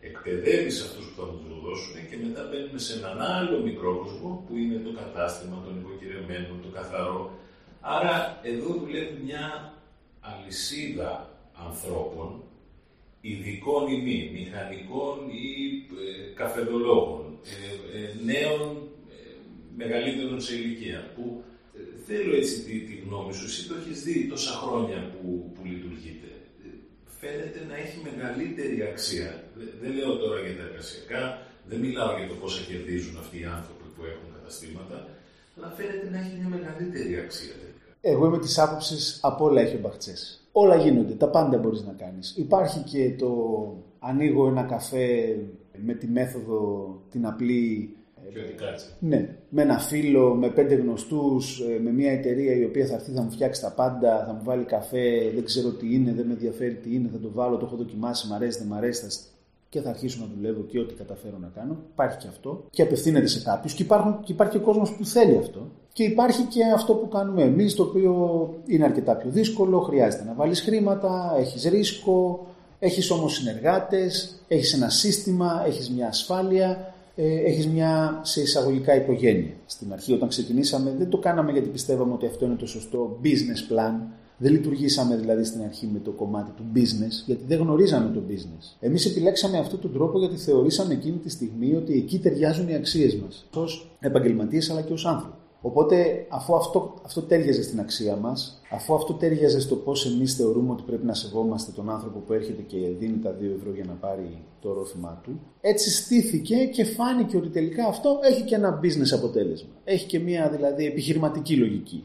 εκπαιδεύεις 0.00 0.82
αυτούς 0.86 1.04
που 1.06 1.14
θα 1.20 1.26
μου 1.26 1.38
το 1.48 1.56
δώσουν 1.66 1.94
και 2.08 2.16
μετά 2.24 2.42
μπαίνουμε 2.48 2.78
σε 2.86 2.92
έναν 2.98 3.20
άλλο 3.36 3.56
μικρό 3.68 3.90
κόσμο 4.02 4.44
που 4.46 4.56
είναι 4.56 4.78
το 4.86 4.92
κατάστημα, 5.02 5.56
τον 5.64 5.74
νοικοκυρεμένο, 5.76 6.48
το 6.64 6.70
καθαρό. 6.78 7.20
Άρα 7.80 8.40
εδώ 8.42 8.68
δουλεύει 8.80 9.18
μια 9.24 9.44
αλυσίδα 10.20 11.12
ανθρώπων, 11.66 12.42
ειδικών 13.20 13.82
ή 13.94 13.96
μη, 14.06 14.18
μηχανικών 14.36 15.16
ή 15.46 15.48
ε, 16.02 16.34
καφεδολόγων, 16.40 17.38
ε, 17.54 17.98
ε, 17.98 18.02
νέων 18.30 18.62
ε, 19.10 19.18
μεγαλύτερων 19.76 20.40
σε 20.40 20.54
ηλικία, 20.54 21.12
που 21.14 21.42
θέλω 22.08 22.32
έτσι 22.40 22.54
τη, 22.64 22.74
τη 22.88 22.94
γνώμη 23.04 23.32
σου. 23.38 23.44
Εσύ 23.50 23.60
το 23.68 23.74
έχεις 23.80 23.98
δει 24.04 24.14
τόσα 24.34 24.52
χρόνια 24.62 24.98
που, 25.12 25.28
που 25.54 25.62
λειτουργείτε. 25.70 26.28
Φαίνεται 27.20 27.60
να 27.70 27.74
έχει 27.82 27.96
μεγαλύτερη 28.08 28.78
αξία. 28.90 29.30
Δεν, 29.82 29.90
λέω 29.96 30.12
τώρα 30.22 30.38
για 30.44 30.54
τα 30.58 30.64
εργασιακά, 30.68 31.22
δεν 31.70 31.78
μιλάω 31.84 32.12
για 32.18 32.28
το 32.30 32.36
πόσα 32.42 32.62
κερδίζουν 32.68 33.14
αυτοί 33.22 33.36
οι 33.42 33.48
άνθρωποι 33.56 33.86
που 33.94 34.02
έχουν 34.12 34.28
καταστήματα, 34.36 34.96
αλλά 35.54 35.68
φαίνεται 35.76 36.08
να 36.12 36.18
έχει 36.22 36.32
μια 36.38 36.50
μεγαλύτερη 36.56 37.12
αξία. 37.24 37.54
Εγώ 38.00 38.26
είμαι 38.26 38.38
της 38.38 38.58
άποψης 38.58 39.18
από 39.22 39.44
όλα 39.44 39.60
έχει 39.60 39.76
ο 39.76 39.78
Μπαχτσές. 39.82 40.20
Όλα 40.52 40.76
γίνονται, 40.76 41.14
τα 41.14 41.28
πάντα 41.28 41.58
μπορείς 41.58 41.82
να 41.84 41.92
κάνεις. 41.92 42.34
Υπάρχει 42.36 42.80
και 42.80 43.14
το 43.18 43.32
ανοίγω 43.98 44.48
ένα 44.48 44.62
καφέ 44.62 45.36
με 45.84 45.94
τη 45.94 46.06
μέθοδο 46.06 46.60
την 47.10 47.26
απλή 47.26 47.96
ναι, 49.00 49.36
με 49.48 49.62
ένα 49.62 49.78
φίλο, 49.78 50.34
με 50.34 50.48
πέντε 50.48 50.74
γνωστούς, 50.74 51.60
ε, 51.60 51.80
με 51.82 51.90
μια 51.90 52.12
εταιρεία 52.12 52.56
η 52.56 52.64
οποία 52.64 52.86
θα 52.86 52.94
έρθει, 52.94 53.10
θα 53.10 53.22
μου 53.22 53.30
φτιάξει 53.30 53.60
τα 53.60 53.70
πάντα, 53.70 54.24
θα 54.26 54.32
μου 54.32 54.40
βάλει 54.44 54.64
καφέ, 54.64 55.30
δεν 55.34 55.44
ξέρω 55.44 55.68
τι 55.68 55.94
είναι, 55.94 56.12
δεν 56.12 56.26
με 56.26 56.32
ενδιαφέρει 56.32 56.74
τι 56.74 56.94
είναι, 56.94 57.08
θα 57.12 57.18
το 57.18 57.30
βάλω, 57.32 57.56
το 57.56 57.66
έχω 57.66 57.76
δοκιμάσει, 57.76 58.28
μ' 58.28 58.32
αρέσει, 58.32 58.58
δεν 58.58 58.66
μ' 58.66 58.74
αρέσει, 58.74 59.00
θα... 59.00 59.08
και 59.68 59.80
θα 59.80 59.90
αρχίσω 59.90 60.18
να 60.20 60.26
δουλεύω 60.36 60.62
και 60.62 60.78
ό,τι 60.78 60.94
καταφέρω 60.94 61.38
να 61.38 61.50
κάνω. 61.54 61.76
Υπάρχει 61.92 62.16
και 62.18 62.26
αυτό 62.28 62.64
και 62.70 62.82
απευθύνεται 62.82 63.26
σε 63.26 63.42
κάποιους 63.42 63.74
και, 63.74 63.84
και 64.24 64.32
υπάρχει 64.32 64.52
και 64.52 64.58
ο 64.58 64.66
κόσμος 64.66 64.96
που 64.96 65.04
θέλει 65.04 65.36
αυτό. 65.36 65.70
Και 65.92 66.04
υπάρχει 66.04 66.42
και 66.42 66.64
αυτό 66.74 66.94
που 66.94 67.08
κάνουμε 67.08 67.42
εμείς, 67.42 67.74
το 67.74 67.82
οποίο 67.82 68.54
είναι 68.66 68.84
αρκετά 68.84 69.16
πιο 69.16 69.30
δύσκολο, 69.30 69.80
χρειάζεται 69.80 70.24
να 70.24 70.34
βάλεις 70.34 70.60
χρήματα, 70.60 71.34
έχεις 71.38 71.64
ρίσκο, 71.64 72.46
έχεις 72.78 73.10
όμως 73.10 73.34
συνεργάτες, 73.34 74.42
έχεις 74.48 74.74
ένα 74.74 74.88
σύστημα, 74.88 75.62
έχεις 75.66 75.90
μια 75.90 76.08
ασφάλεια 76.08 76.70
ε, 76.70 76.96
έχεις 77.24 77.66
μια 77.66 78.20
σε 78.22 78.40
εισαγωγικά 78.40 78.96
οικογένεια. 78.96 79.52
Στην 79.66 79.92
αρχή 79.92 80.12
όταν 80.12 80.28
ξεκινήσαμε 80.28 80.94
δεν 80.98 81.08
το 81.08 81.18
κάναμε 81.18 81.52
γιατί 81.52 81.68
πιστεύαμε 81.68 82.12
ότι 82.12 82.26
αυτό 82.26 82.44
είναι 82.44 82.54
το 82.54 82.66
σωστό 82.66 83.20
business 83.22 83.72
plan. 83.72 83.92
Δεν 84.40 84.52
λειτουργήσαμε 84.52 85.16
δηλαδή 85.16 85.44
στην 85.44 85.62
αρχή 85.62 85.88
με 85.92 85.98
το 85.98 86.10
κομμάτι 86.10 86.50
του 86.50 86.64
business, 86.74 87.24
γιατί 87.26 87.44
δεν 87.46 87.58
γνωρίζαμε 87.58 88.10
το 88.14 88.22
business. 88.28 88.76
Εμείς 88.80 89.06
επιλέξαμε 89.06 89.58
αυτόν 89.58 89.80
τον 89.80 89.92
τρόπο 89.92 90.18
γιατί 90.18 90.36
θεωρήσαμε 90.36 90.92
εκείνη 90.94 91.16
τη 91.16 91.30
στιγμή 91.30 91.74
ότι 91.74 91.92
εκεί 91.92 92.18
ταιριάζουν 92.18 92.68
οι 92.68 92.74
αξίες 92.74 93.16
μας, 93.16 93.48
ως 93.54 93.90
επαγγελματίες 94.00 94.70
αλλά 94.70 94.80
και 94.80 94.92
ως 94.92 95.06
άνθρωποι. 95.06 95.37
Οπότε, 95.60 96.26
αφού 96.28 96.54
αυτό, 96.54 96.94
αυτό 97.04 97.20
τέριαζε 97.22 97.62
στην 97.62 97.80
αξία 97.80 98.16
μας, 98.16 98.60
αφού 98.70 98.94
αυτό 98.94 99.12
τέριαζε 99.12 99.60
στο 99.60 99.74
πώς 99.76 100.06
εμείς 100.06 100.34
θεωρούμε 100.34 100.72
ότι 100.72 100.82
πρέπει 100.82 101.06
να 101.06 101.14
σεβόμαστε 101.14 101.72
τον 101.72 101.90
άνθρωπο 101.90 102.18
που 102.18 102.32
έρχεται 102.32 102.62
και 102.62 102.76
δίνει 102.98 103.18
τα 103.18 103.30
2 103.30 103.42
ευρώ 103.58 103.72
για 103.74 103.84
να 103.84 103.92
πάρει 103.92 104.38
το 104.60 104.72
ρόφημά 104.72 105.20
του, 105.24 105.40
έτσι 105.60 105.90
στήθηκε 105.90 106.56
και 106.56 106.84
φάνηκε 106.84 107.36
ότι 107.36 107.48
τελικά 107.48 107.86
αυτό 107.86 108.18
έχει 108.22 108.42
και 108.42 108.54
ένα 108.54 108.80
business 108.82 109.12
αποτέλεσμα. 109.14 109.68
Έχει 109.84 110.06
και 110.06 110.18
μια 110.18 110.48
δηλαδή 110.48 110.86
επιχειρηματική 110.86 111.56
λογική. 111.56 112.04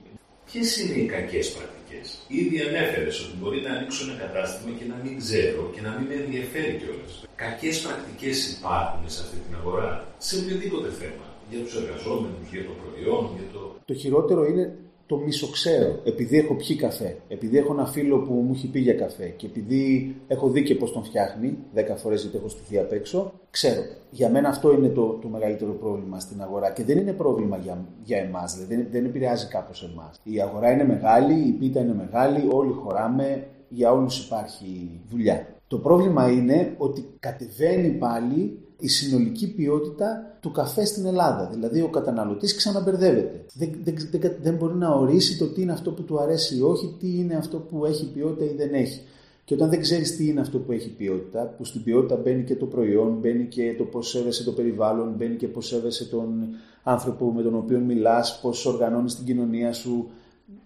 Ποιες 0.52 0.78
είναι 0.82 0.98
οι 1.02 1.06
κακές 1.06 1.52
πρακτικές; 1.52 2.20
Ήδη 2.28 2.62
ανέφερες 2.62 3.26
ότι 3.26 3.36
μπορεί 3.42 3.60
να 3.62 3.72
ανοίξω 3.74 4.02
ένα 4.10 4.20
κατάστημα 4.24 4.78
και 4.78 4.86
να 4.92 4.98
μην 5.04 5.18
ξέρω 5.18 5.62
και 5.74 5.82
να 5.82 5.89
μην 5.96 6.06
με 6.10 6.16
ενδιαφέρει 6.24 6.74
κιόλας. 6.82 7.13
Κακές 7.36 7.76
πρακτικές 7.82 8.38
υπάρχουν 8.56 9.04
σε 9.13 9.22
αυτή 9.26 9.38
την 9.46 9.54
αγορά, 9.60 10.08
σε 10.18 10.34
οποιοδήποτε 10.39 10.89
θέμα 11.02 11.26
για 11.54 11.63
τους 11.63 11.76
εργαζόμενους, 11.82 12.48
για 12.52 12.63
το 12.68 12.74
προϊόν, 12.82 13.24
για 13.38 13.48
το... 13.54 13.62
Το 13.86 13.94
χειρότερο 13.94 14.46
είναι 14.46 14.66
το 15.06 15.18
μισοξέρω. 15.18 16.00
Επειδή 16.04 16.38
έχω 16.38 16.54
πιει 16.54 16.76
καφέ, 16.76 17.18
επειδή 17.28 17.58
έχω 17.58 17.74
ένα 17.74 17.86
φίλο 17.86 18.18
που 18.20 18.34
μου 18.34 18.52
έχει 18.54 18.68
πει 18.68 18.80
για 18.80 18.94
καφέ 18.94 19.28
και 19.28 19.46
επειδή 19.46 20.16
έχω 20.28 20.50
δει 20.50 20.63
και 20.63 20.76
πώς 20.76 20.92
τον 20.92 21.04
φτιάχνει, 21.04 21.58
10 21.76 21.80
φορές 21.96 22.22
γιατί 22.22 22.38
έχω 22.38 22.48
στηθεί 22.48 22.80
απ' 22.80 22.92
έξω, 22.92 23.34
ξέρω. 23.50 23.82
Για 24.10 24.30
μένα 24.30 24.50
αυτό 24.50 24.74
είναι 24.74 24.89
το, 24.89 25.18
το 25.22 25.28
μεγαλύτερο 25.28 25.72
πρόβλημα 25.72 26.20
στην 26.20 26.42
αγορά 26.42 26.72
και 26.72 26.84
δεν 26.84 26.98
είναι 26.98 27.13
πρόβλημα 27.13 27.58
για, 27.58 27.86
για 28.04 28.18
εμάς, 28.18 28.54
δηλαδή 28.54 28.76
δεν, 28.76 28.88
δεν 28.92 29.06
επηρεάζει 29.06 29.48
κάπως 29.48 29.89
εμάς. 29.94 30.20
Η 30.24 30.42
αγορά 30.42 30.72
είναι 30.72 30.86
μεγάλη, 30.86 31.48
η 31.48 31.52
πίτα 31.52 31.80
είναι 31.80 31.94
μεγάλη, 31.94 32.48
όλοι 32.52 32.72
χωράμε, 32.72 33.48
για 33.70 33.92
όλους 33.92 34.26
υπάρχει 34.26 35.02
δουλειά. 35.10 35.48
Το 35.68 35.78
πρόβλημα 35.78 36.32
είναι 36.32 36.74
ότι 36.78 37.06
κατεβαίνει 37.20 37.89
πάλι 37.89 38.62
η 38.84 38.88
συνολική 38.88 39.54
ποιότητα 39.54 40.38
του 40.39 40.52
καφέ 40.52 40.86
στην 40.86 41.06
Ελλάδα. 41.06 41.50
Δηλαδή 41.54 41.82
ο 41.82 41.89
καταναλωτής 41.89 42.56
ξαναμπερδεύεται. 42.56 43.46
Δεν, 43.54 43.69
δεν, 43.84 43.96
δεν, 44.12 44.32
δεν 44.41 44.56
μπορεί 44.56 44.76
να 44.76 44.89
ορίσει 44.89 45.38
το 45.38 45.46
τι 45.48 45.62
είναι 45.62 45.72
αυτό 45.72 45.91
που 45.91 46.04
του 46.04 46.19
αρέσει 46.19 46.58
ή 46.58 46.62
όχι, 46.62 46.96
τι 47.00 47.17
είναι 47.17 47.36
αυτό 47.36 47.58
που 47.58 47.86
έχει 47.86 48.12
ποιότητα 48.12 48.46
ή 48.46 48.56
δεν 48.56 48.74
έχει. 48.74 49.02
Και 49.46 49.54
όταν 49.54 49.69
δεν 49.69 49.82
ξέρεις 49.82 50.15
τι 50.15 50.28
είναι 50.28 50.39
αυτό 50.39 50.58
που 50.58 50.72
έχει 50.72 50.89
ποιότητα, 50.89 51.54
που 51.58 51.65
στην 51.65 51.84
ποιότητα 51.84 52.15
μπαίνει 52.15 52.43
και 52.43 52.56
το 52.56 52.65
προϊόν, 52.65 53.17
μπαίνει 53.22 53.46
και 53.46 53.76
το 53.78 53.84
πώς 53.84 54.10
σέβεσαι 54.10 54.43
το 54.43 54.52
περιβάλλον, 54.52 55.13
μπαίνει 55.17 55.36
και 55.36 55.48
πώς 55.48 55.67
σέβεσαι 55.67 56.06
τον 56.06 56.48
άνθρωπο 56.84 57.32
με 57.32 57.41
τον 57.41 57.56
οποίο 57.56 57.80
μιλάς, 57.80 58.39
πώς 58.41 58.65
οργανώνεις 58.65 59.15
την 59.15 59.26
κοινωνία 59.26 59.74
σου. 59.74 60.10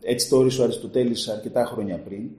Έτσι 0.02 0.30
το 0.30 0.38
όρισε 0.38 0.62
ο 0.62 0.64
Αριστοτέλης 0.64 1.28
αρκετά 1.28 1.66
χρόνια 1.66 1.98
πριν. 1.98 2.30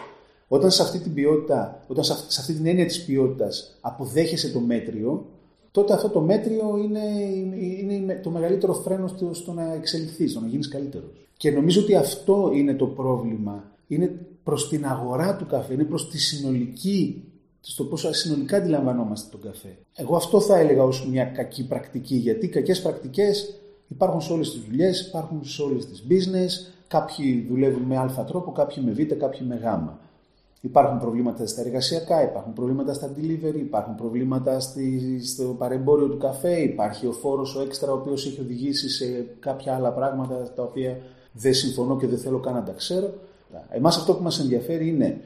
Όταν 0.48 0.70
σε 0.70 0.82
αυτή 0.82 0.98
την 0.98 1.14
ποιότητα, 1.14 1.84
όταν 1.86 2.04
σε 2.04 2.40
αυτή 2.40 2.52
την 2.52 2.66
έννοια 2.66 2.86
της 2.86 3.04
ποιότητας 3.04 3.78
αποδέχεσαι 3.80 4.52
το 4.52 4.60
μέτριο, 4.60 5.26
τότε 5.70 5.92
αυτό 5.92 6.08
το 6.08 6.20
μέτριο 6.20 6.76
είναι, 6.84 7.00
είναι 7.94 8.20
το 8.22 8.30
μεγαλύτερο 8.30 8.72
φρένος 8.72 9.14
στο 9.30 9.52
να 9.52 9.74
εξελιχθείς, 9.74 10.30
στο 10.30 10.40
να 10.40 10.46
γίνεις 10.46 10.68
καλύτερος. 10.68 11.10
Και 11.36 11.50
νομίζω 11.50 11.80
ότι 11.80 11.94
αυτό 11.94 12.50
είναι 12.54 12.74
το 12.74 12.86
πρόβλημα. 12.86 13.64
Είναι 13.86 14.26
προς 14.44 14.68
την 14.68 14.86
αγορά 14.86 15.36
του 15.36 15.46
καφέ, 15.46 15.72
είναι 15.72 15.84
προς 15.84 16.10
τη 16.10 16.18
συνολική, 16.18 17.24
στο 17.60 17.84
πόσο 17.84 18.12
συνολικά 18.12 18.56
αντιλαμβανόμαστε 18.56 19.28
τον 19.30 19.40
καφέ. 19.40 19.78
Εγώ 19.94 20.16
αυτό 20.16 20.40
θα 20.40 20.58
έλεγα 20.58 20.82
ως 20.82 21.08
μια 21.08 21.24
κακή 21.24 21.66
πρακτική, 21.66 22.14
γιατί 22.16 22.46
οι 22.46 22.48
κακές 22.48 22.82
πρακτικές 22.82 23.54
υπάρχουν 23.88 24.20
σε 24.20 24.32
όλες 24.32 24.50
τις 24.50 24.60
δουλειές, 24.60 25.00
υπάρχουν 25.00 25.44
σε 25.44 25.62
όλες 25.62 25.86
τις 25.86 26.04
business. 26.08 26.72
Κάποιοι 26.88 27.46
δουλεύουν 27.50 27.82
με 27.82 27.96
α 27.96 28.24
τρόπο, 28.26 28.52
κάποιοι 28.52 28.82
με 28.86 28.92
β, 28.92 29.14
κάποιοι 29.14 29.40
με 29.48 29.56
γ. 29.56 29.66
Υπάρχουν 30.60 30.98
προβλήματα 30.98 31.46
στα 31.46 31.60
εργασιακά, 31.60 32.22
υπάρχουν 32.22 32.52
προβλήματα 32.52 32.92
στα 32.92 33.10
delivery, 33.16 33.58
υπάρχουν 33.58 33.94
προβλήματα 33.94 34.60
στη, 34.60 35.20
στο 35.24 35.44
παρεμπόριο 35.44 36.08
του 36.08 36.18
καφέ, 36.18 36.60
υπάρχει 36.60 37.06
ο 37.06 37.12
φόρος 37.12 37.54
ο 37.54 37.60
έξτρα 37.60 37.92
ο 37.92 37.94
οποίος 37.94 38.26
έχει 38.26 38.40
οδηγήσει 38.40 38.88
σε 38.88 39.26
κάποια 39.40 39.74
άλλα 39.74 39.92
πράγματα 39.92 40.52
τα 40.52 40.62
οποία 40.62 40.98
δεν 41.32 41.54
συμφωνώ 41.54 41.96
και 41.96 42.06
δεν 42.06 42.18
θέλω 42.18 42.38
καν 42.38 42.54
να 42.54 42.62
τα 42.62 42.72
ξέρω. 42.72 43.14
Εμάς 43.68 43.96
αυτό 43.96 44.14
που 44.14 44.22
μας 44.22 44.40
ενδιαφέρει 44.40 44.88
είναι 44.88 45.20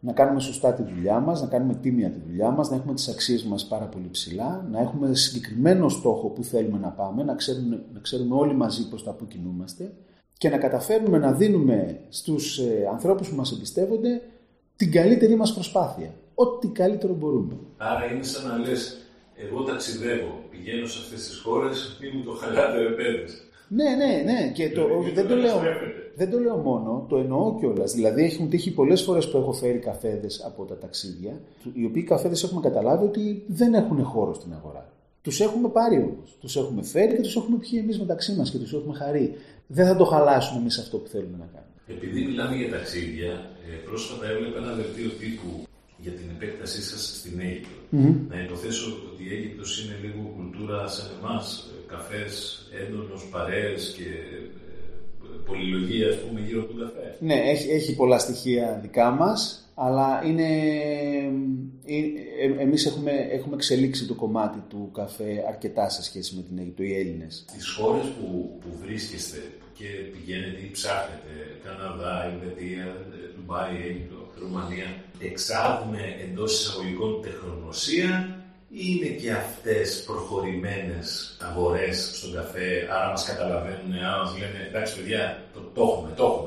να 0.00 0.12
κάνουμε 0.12 0.40
σωστά 0.40 0.72
τη 0.72 0.82
δουλειά 0.82 1.20
μας, 1.20 1.40
να 1.40 1.46
κάνουμε 1.46 1.74
τίμια 1.74 2.10
τη 2.10 2.18
δουλειά 2.26 2.50
μας, 2.50 2.70
να 2.70 2.76
έχουμε 2.76 2.94
τις 2.94 3.08
αξίες 3.08 3.44
μας 3.44 3.66
πάρα 3.66 3.84
πολύ 3.84 4.08
ψηλά, 4.10 4.66
να 4.70 4.80
έχουμε 4.80 5.14
συγκεκριμένο 5.14 5.88
στόχο 5.88 6.28
που 6.28 6.42
θέλουμε 6.42 6.78
να 6.78 6.88
πάμε, 6.88 7.22
να 7.22 7.34
ξέρουμε, 7.34 7.82
να 7.92 8.00
ξέρουμε 8.00 8.34
όλοι 8.34 8.54
μαζί 8.54 8.88
προς 8.88 9.04
τα 9.04 9.12
που 9.12 9.26
κινούμαστε 9.26 9.92
και 10.38 10.48
να 10.48 10.58
καταφέρνουμε 10.58 11.18
να 11.18 11.32
δίνουμε 11.32 12.00
στους 12.08 12.58
ε, 12.58 12.88
ανθρώπους 12.92 13.28
που 13.28 13.36
μας 13.36 13.52
εμπιστεύονται 13.52 14.22
την 14.80 14.92
καλύτερη 14.92 15.36
μας 15.36 15.54
προσπάθεια. 15.54 16.14
Ό,τι 16.34 16.68
καλύτερο 16.68 17.14
μπορούμε. 17.14 17.54
Άρα 17.76 18.12
είναι 18.12 18.22
σαν 18.22 18.48
να 18.48 18.58
λες, 18.58 18.96
εγώ 19.36 19.62
ταξιδεύω, 19.62 20.32
πηγαίνω 20.50 20.86
σε 20.86 20.98
αυτές 21.02 21.26
τις 21.26 21.38
χώρες, 21.38 21.98
μη 22.00 22.08
μου 22.14 22.24
το 22.24 22.30
χαλάτε 22.30 22.78
ρε 22.78 22.88
Ναι, 23.68 23.84
ναι, 24.00 24.22
ναι. 24.24 24.50
Και 24.54 24.70
το, 24.70 24.82
δεν, 25.14 25.28
το 25.28 25.34
λέω, 25.34 25.60
δεν 26.14 26.30
το 26.30 26.38
λέω 26.38 26.56
μόνο, 26.56 27.06
το 27.08 27.16
εννοώ 27.16 27.58
κιόλας. 27.58 27.92
Δηλαδή, 27.92 28.24
έχουν 28.24 28.48
τύχει 28.48 28.70
πολλές 28.70 29.02
φορές 29.02 29.30
που 29.30 29.36
έχω 29.36 29.52
φέρει 29.52 29.78
καφέδες 29.78 30.42
από 30.44 30.64
τα 30.64 30.78
ταξίδια, 30.78 31.40
οι 31.72 31.84
οποίοι 31.84 32.02
καφέδες 32.02 32.42
έχουμε 32.42 32.60
καταλάβει 32.60 33.04
ότι 33.04 33.44
δεν 33.46 33.74
έχουν 33.74 34.04
χώρο 34.04 34.34
στην 34.34 34.52
αγορά. 34.52 34.92
Τους 35.22 35.40
έχουμε 35.40 35.68
πάρει 35.68 35.96
όμως. 35.96 36.36
Τους 36.40 36.56
έχουμε 36.56 36.82
φέρει 36.82 37.14
και 37.14 37.22
τους 37.22 37.36
έχουμε 37.36 37.56
πιει 37.56 37.78
εμείς 37.82 37.98
μεταξύ 37.98 38.34
μας 38.34 38.50
και 38.50 38.58
τους 38.58 38.72
έχουμε 38.72 38.94
χαρεί. 38.94 39.34
Δεν 39.66 39.86
θα 39.86 39.96
το 39.96 40.04
χαλάσουμε 40.04 40.60
εμείς 40.60 40.78
αυτό 40.78 40.96
που 40.96 41.08
θέλουμε 41.08 41.36
να 41.38 41.44
κάνουμε. 41.44 41.69
Επειδή 41.96 42.20
μιλάμε 42.28 42.56
για 42.56 42.70
ταξίδια, 42.70 43.32
ε, 43.66 43.74
πρόσφατα 43.86 44.26
έβλεπα 44.32 44.58
ένα 44.58 44.72
δελτίο 44.72 45.10
τύπου 45.20 45.50
για 45.96 46.12
την 46.12 46.26
επέκτασή 46.34 46.82
σας 46.82 47.02
στην 47.18 47.40
Αίγυπτο. 47.40 47.78
Να 48.30 48.42
υποθέσω 48.42 48.86
ότι 49.12 49.22
η 49.24 49.34
Αίγυπτος 49.34 49.70
είναι 49.80 49.96
λίγο 50.04 50.20
κουλτούρα 50.36 50.88
σαν 50.88 51.06
εμάς, 51.18 51.70
ε, 51.70 51.92
καφές, 51.92 52.32
έντονος, 52.82 53.28
παρέες 53.30 53.94
και 53.96 54.08
ε, 55.24 55.38
πολυλογία, 55.46 56.08
ας 56.08 56.16
πούμε, 56.16 56.40
γύρω 56.46 56.60
από 56.62 56.72
τον 56.72 56.80
καφέ. 56.80 57.16
Ναι, 57.20 57.34
έχει, 57.34 57.70
έχει 57.70 57.96
πολλά 57.96 58.18
στοιχεία 58.18 58.78
δικά 58.82 59.10
μας, 59.10 59.70
αλλά 59.74 60.22
είναι, 60.26 60.48
ε, 61.86 62.62
εμείς 62.62 62.86
έχουμε, 62.86 63.10
έχουμε 63.10 63.54
εξελίξει 63.54 64.06
το 64.06 64.14
κομμάτι 64.14 64.62
του 64.68 64.90
καφέ 64.94 65.44
αρκετά 65.48 65.88
σε 65.88 66.02
σχέση 66.02 66.36
με 66.36 66.42
την 66.42 66.58
Αίγυπτο, 66.58 66.82
οι 66.82 66.94
Έλληνες. 66.98 67.44
Τις 67.56 67.68
χώρες 67.68 68.04
που, 68.06 68.58
που 68.60 68.68
βρίσκεστε 68.82 69.38
και 69.80 69.90
πηγαίνετε 70.12 70.60
ή 70.66 70.70
ψάχνετε, 70.76 71.32
Καναδά, 71.64 72.14
Ελβετία, 72.28 72.86
Ντουμπάι, 73.34 73.74
Αίγυπτο, 73.86 74.20
Ρουμανία, 74.40 74.88
εξάγουμε 75.18 76.02
εντός 76.24 76.52
εισαγωγικών 76.52 77.22
τεχνογνωσία 77.22 78.12
ή 78.68 78.82
είναι 78.92 79.10
και 79.20 79.30
αυτές 79.32 80.02
προχωρημένες 80.06 81.36
αγορές 81.48 82.10
στον 82.16 82.32
καφέ, 82.32 82.88
άρα 82.96 83.08
μας 83.08 83.24
καταλαβαίνουν, 83.24 83.92
άρα 84.08 84.22
μας 84.22 84.32
λένε 84.32 84.66
εντάξει 84.68 84.96
παιδιά, 84.96 85.42
το, 85.54 85.60
το 85.74 85.82
έχουμε, 85.82 86.10
το 86.16 86.24
έχουμε. 86.24 86.39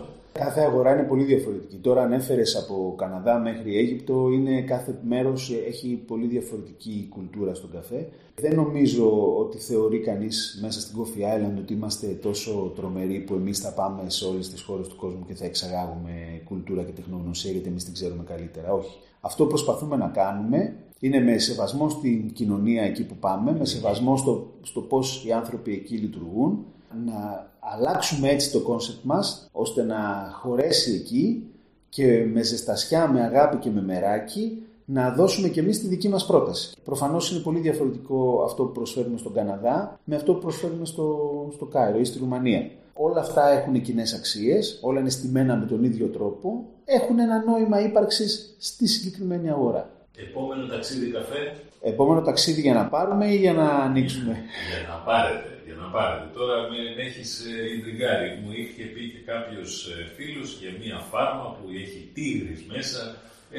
Κάθε 0.53 0.67
αγορά 0.67 0.93
είναι 0.93 1.03
πολύ 1.03 1.23
διαφορετική. 1.23 1.77
Τώρα 1.77 2.03
ανέφερε 2.03 2.41
από 2.63 2.93
Καναδά 2.97 3.39
μέχρι 3.39 3.77
Αίγυπτο, 3.77 4.29
είναι 4.33 4.61
κάθε 4.61 4.99
μέρος 5.07 5.51
έχει 5.67 6.03
πολύ 6.07 6.27
διαφορετική 6.27 7.07
κουλτούρα 7.09 7.53
στον 7.53 7.71
καφέ. 7.71 8.09
Δεν 8.35 8.55
νομίζω 8.55 9.35
ότι 9.37 9.57
θεωρεί 9.57 9.99
κανείς 9.99 10.59
μέσα 10.61 10.79
στην 10.79 10.95
Coffee 10.99 11.19
Island 11.19 11.57
ότι 11.57 11.73
είμαστε 11.73 12.07
τόσο 12.07 12.71
τρομεροί 12.75 13.19
που 13.19 13.33
εμείς 13.33 13.59
θα 13.59 13.69
πάμε 13.73 14.09
σε 14.09 14.25
όλες 14.25 14.49
τις 14.49 14.61
χώρες 14.61 14.87
του 14.87 14.95
κόσμου 14.95 15.25
και 15.27 15.33
θα 15.33 15.45
εξαγάγουμε 15.45 16.41
κουλτούρα 16.45 16.83
και 16.83 16.91
τεχνογνωσία 16.91 17.51
γιατί 17.51 17.67
εμείς 17.67 17.83
την 17.83 17.93
ξέρουμε 17.93 18.23
καλύτερα. 18.23 18.73
Όχι. 18.73 18.97
Αυτό 19.21 19.43
που 19.43 19.49
προσπαθούμε 19.49 19.95
να 19.95 20.07
κάνουμε 20.07 20.75
είναι 20.99 21.19
με 21.19 21.37
σεβασμό 21.37 21.89
στην 21.89 22.31
κοινωνία 22.33 22.83
εκεί 22.83 23.05
που 23.05 23.15
πάμε, 23.19 23.55
με 23.59 23.65
σεβασμό 23.65 24.17
στο, 24.17 24.47
στο 24.61 24.81
πώς 24.81 25.25
οι 25.27 25.31
άνθρωποι 25.31 25.71
εκεί 25.71 25.95
λειτουργούν, 25.95 26.65
να 27.05 27.51
αλλάξουμε 27.59 28.29
έτσι 28.29 28.51
το 28.51 28.59
concept 28.59 29.03
μας 29.03 29.49
ώστε 29.51 29.83
να 29.83 30.29
χωρέσει 30.41 30.93
εκεί 30.93 31.47
και 31.89 32.25
με 32.33 32.43
ζεστασιά, 32.43 33.07
με 33.07 33.21
αγάπη 33.21 33.57
και 33.57 33.69
με 33.69 33.81
μεράκι 33.81 34.63
να 34.85 35.09
δώσουμε 35.09 35.47
και 35.47 35.59
εμείς 35.59 35.79
τη 35.79 35.87
δική 35.87 36.09
μας 36.09 36.25
πρόταση. 36.25 36.75
Προφανώς 36.83 37.31
είναι 37.31 37.39
πολύ 37.39 37.59
διαφορετικό 37.59 38.43
αυτό 38.45 38.63
που 38.63 38.71
προσφέρουμε 38.71 39.17
στον 39.17 39.33
Καναδά 39.33 39.99
με 40.03 40.15
αυτό 40.15 40.33
που 40.33 40.39
προσφέρουμε 40.39 40.85
στο, 40.85 41.49
στο 41.53 41.65
Κάιρο 41.65 41.99
ή 41.99 42.03
στη 42.03 42.19
Ρουμανία. 42.19 42.69
Όλα 42.93 43.19
αυτά 43.19 43.49
έχουν 43.49 43.81
κοινές 43.81 44.13
αξίες, 44.13 44.79
όλα 44.81 44.99
είναι 44.99 45.09
στημένα 45.09 45.55
με 45.55 45.65
τον 45.65 45.83
ίδιο 45.83 46.07
τρόπο, 46.07 46.65
έχουν 46.85 47.19
ένα 47.19 47.43
νόημα 47.43 47.81
ύπαρξης 47.81 48.55
στη 48.59 48.87
συγκεκριμένη 48.87 49.49
αγορά. 49.49 49.89
Επόμενο 50.29 50.67
ταξίδι 50.67 51.11
καφέ. 51.11 51.55
Επόμενο 51.83 52.21
ταξίδι 52.21 52.61
για 52.61 52.73
να 52.73 52.85
πάρουμε 52.85 53.25
ή 53.33 53.35
για 53.35 53.53
να 53.53 53.67
ανοίξουμε; 53.69 54.37
Για 54.69 54.87
να 54.87 54.95
πάρετε 54.95 55.53
να 55.83 55.89
πάρετε. 55.97 56.25
Τώρα 56.37 56.55
με, 56.69 56.77
με 56.95 57.01
έχεις 57.07 57.29
ιντριγκάρει. 57.77 58.27
Μου 58.41 58.51
είχε 58.59 58.83
πει 58.93 59.01
και 59.13 59.21
κάποιος 59.31 59.71
ε, 59.87 59.95
φίλος 60.15 60.49
για 60.61 60.71
μία 60.81 60.97
φάρμα 61.11 61.45
που 61.55 61.63
έχει 61.83 61.99
τίγρης 62.13 62.61
μέσα. 62.73 63.01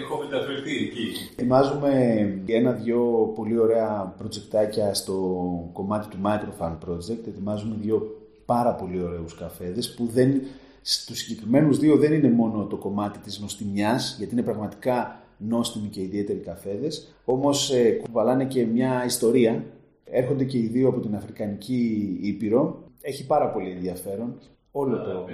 Έχω 0.00 0.14
μεταφερθεί 0.22 0.74
εκεί. 0.86 1.06
Ετοιμάζουμε 1.32 1.90
ένα-δυο 2.46 3.00
πολύ 3.34 3.58
ωραία 3.58 4.14
προτζεκτάκια 4.18 4.94
στο 4.94 5.16
κομμάτι 5.72 6.06
του 6.08 6.18
Microfarm 6.24 6.76
Project. 6.86 7.22
Ετοιμάζουμε 7.26 7.76
δύο 7.80 7.96
πάρα 8.44 8.72
πολύ 8.74 9.02
ωραίους 9.02 9.34
καφέδες 9.34 9.94
που 9.94 10.06
δεν, 10.06 10.42
στους 10.82 11.18
συγκεκριμένους 11.18 11.78
δύο 11.78 11.96
δεν 11.96 12.12
είναι 12.12 12.30
μόνο 12.30 12.64
το 12.64 12.76
κομμάτι 12.76 13.18
της 13.18 13.38
νοστιμιάς, 13.38 14.14
γιατί 14.18 14.32
είναι 14.32 14.42
πραγματικά 14.42 15.23
νόστιμοι 15.48 15.88
και 15.88 16.00
ιδιαίτεροι 16.00 16.38
καφέδες, 16.38 17.14
όμως 17.24 17.72
ε, 17.72 17.90
κουβαλάνε 17.90 18.44
και 18.44 18.66
μια 18.66 19.04
ιστορία 19.04 19.64
Έρχονται 20.04 20.44
και 20.44 20.58
οι 20.58 20.66
δύο 20.66 20.88
από 20.88 21.00
την 21.00 21.14
Αφρικανική 21.14 22.18
Ήπειρο. 22.22 22.82
Έχει 23.00 23.26
πάρα 23.26 23.50
πολύ 23.50 23.70
ενδιαφέρον. 23.70 24.38
Όλο 24.72 24.96
το... 24.96 25.26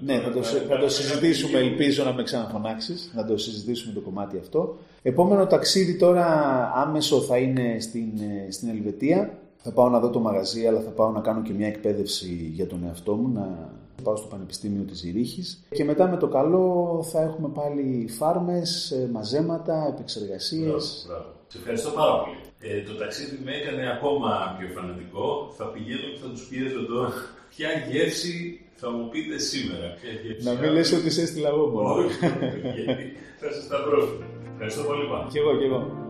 Ναι, 0.00 0.18
θα 0.18 0.30
το, 0.30 0.42
θα 0.42 0.78
το 0.78 0.88
συζητήσουμε, 0.88 1.58
ελπίζω 1.58 2.04
να 2.04 2.12
με 2.12 2.22
ξαναφωνάξεις, 2.22 3.12
να 3.14 3.24
το 3.24 3.36
συζητήσουμε 3.36 3.92
το 3.92 4.00
κομμάτι 4.00 4.38
αυτό. 4.38 4.76
Επόμενο 5.02 5.46
ταξίδι 5.46 5.96
τώρα 5.96 6.26
άμεσο 6.74 7.20
θα 7.20 7.36
είναι 7.38 7.76
στην, 7.80 8.12
ε, 8.46 8.50
στην 8.50 8.68
Ελβετία. 8.68 9.38
Θα 9.62 9.72
πάω 9.72 9.88
να 9.88 9.98
δω 10.00 10.10
το 10.10 10.18
μαγαζί, 10.18 10.66
αλλά 10.66 10.80
θα 10.80 10.90
πάω 10.90 11.10
να 11.10 11.20
κάνω 11.20 11.42
και 11.42 11.52
μια 11.52 11.66
εκπαίδευση 11.66 12.50
για 12.52 12.66
τον 12.66 12.84
εαυτό 12.84 13.14
μου, 13.14 13.32
να 13.32 13.70
πάω 14.02 14.16
στο 14.16 14.26
Πανεπιστήμιο 14.26 14.82
της 14.82 14.98
Ζηρίχης. 14.98 15.64
Και 15.70 15.84
μετά 15.84 16.08
με 16.08 16.16
το 16.16 16.28
καλό 16.28 16.66
θα 17.10 17.22
έχουμε 17.22 17.48
πάλι 17.48 18.06
φάρμες, 18.18 18.90
ε, 18.90 19.08
μαζέματα, 19.12 19.86
επεξεργασίες. 19.88 21.04
Μπράβο, 21.06 21.22
μπράβο. 21.22 21.32
Σε 21.48 21.58
ευχαριστώ 21.58 21.90
πάρα 21.90 22.14
πολύ. 22.22 22.36
Ε, 22.60 22.82
το 22.82 22.94
ταξίδι 22.94 23.38
με 23.44 23.52
έκανε 23.52 23.92
ακόμα 23.96 24.56
πιο 24.58 24.68
φανατικό. 24.74 25.52
Θα 25.56 25.64
πηγαίνω 25.64 26.06
και 26.12 26.18
θα 26.22 26.28
τους 26.28 26.46
πιέζω 26.48 26.86
τώρα. 26.86 27.12
Ποια 27.56 27.68
γεύση 27.90 28.60
θα 28.74 28.90
μου 28.90 29.08
πείτε 29.08 29.38
σήμερα. 29.38 29.86
Ποια 30.00 30.10
γεύση 30.22 30.44
να 30.46 30.52
μην 30.52 30.70
λες 30.72 30.92
ότι 30.92 31.10
σε 31.10 31.22
έστειλα 31.22 31.48
εγώ 31.48 31.66
μόνο. 31.66 31.94
Όχι, 31.94 32.14
γιατί 32.84 33.04
θα 33.40 33.52
σας 33.52 33.68
τα 33.68 33.78
πρόσφερα. 33.86 34.26
Ευχαριστώ 34.52 34.82
πολύ 34.82 35.04
πάρα. 35.10 35.26
Κι 35.30 35.38
εγώ, 35.38 35.56
κι 35.58 35.64
εγώ. 35.64 36.01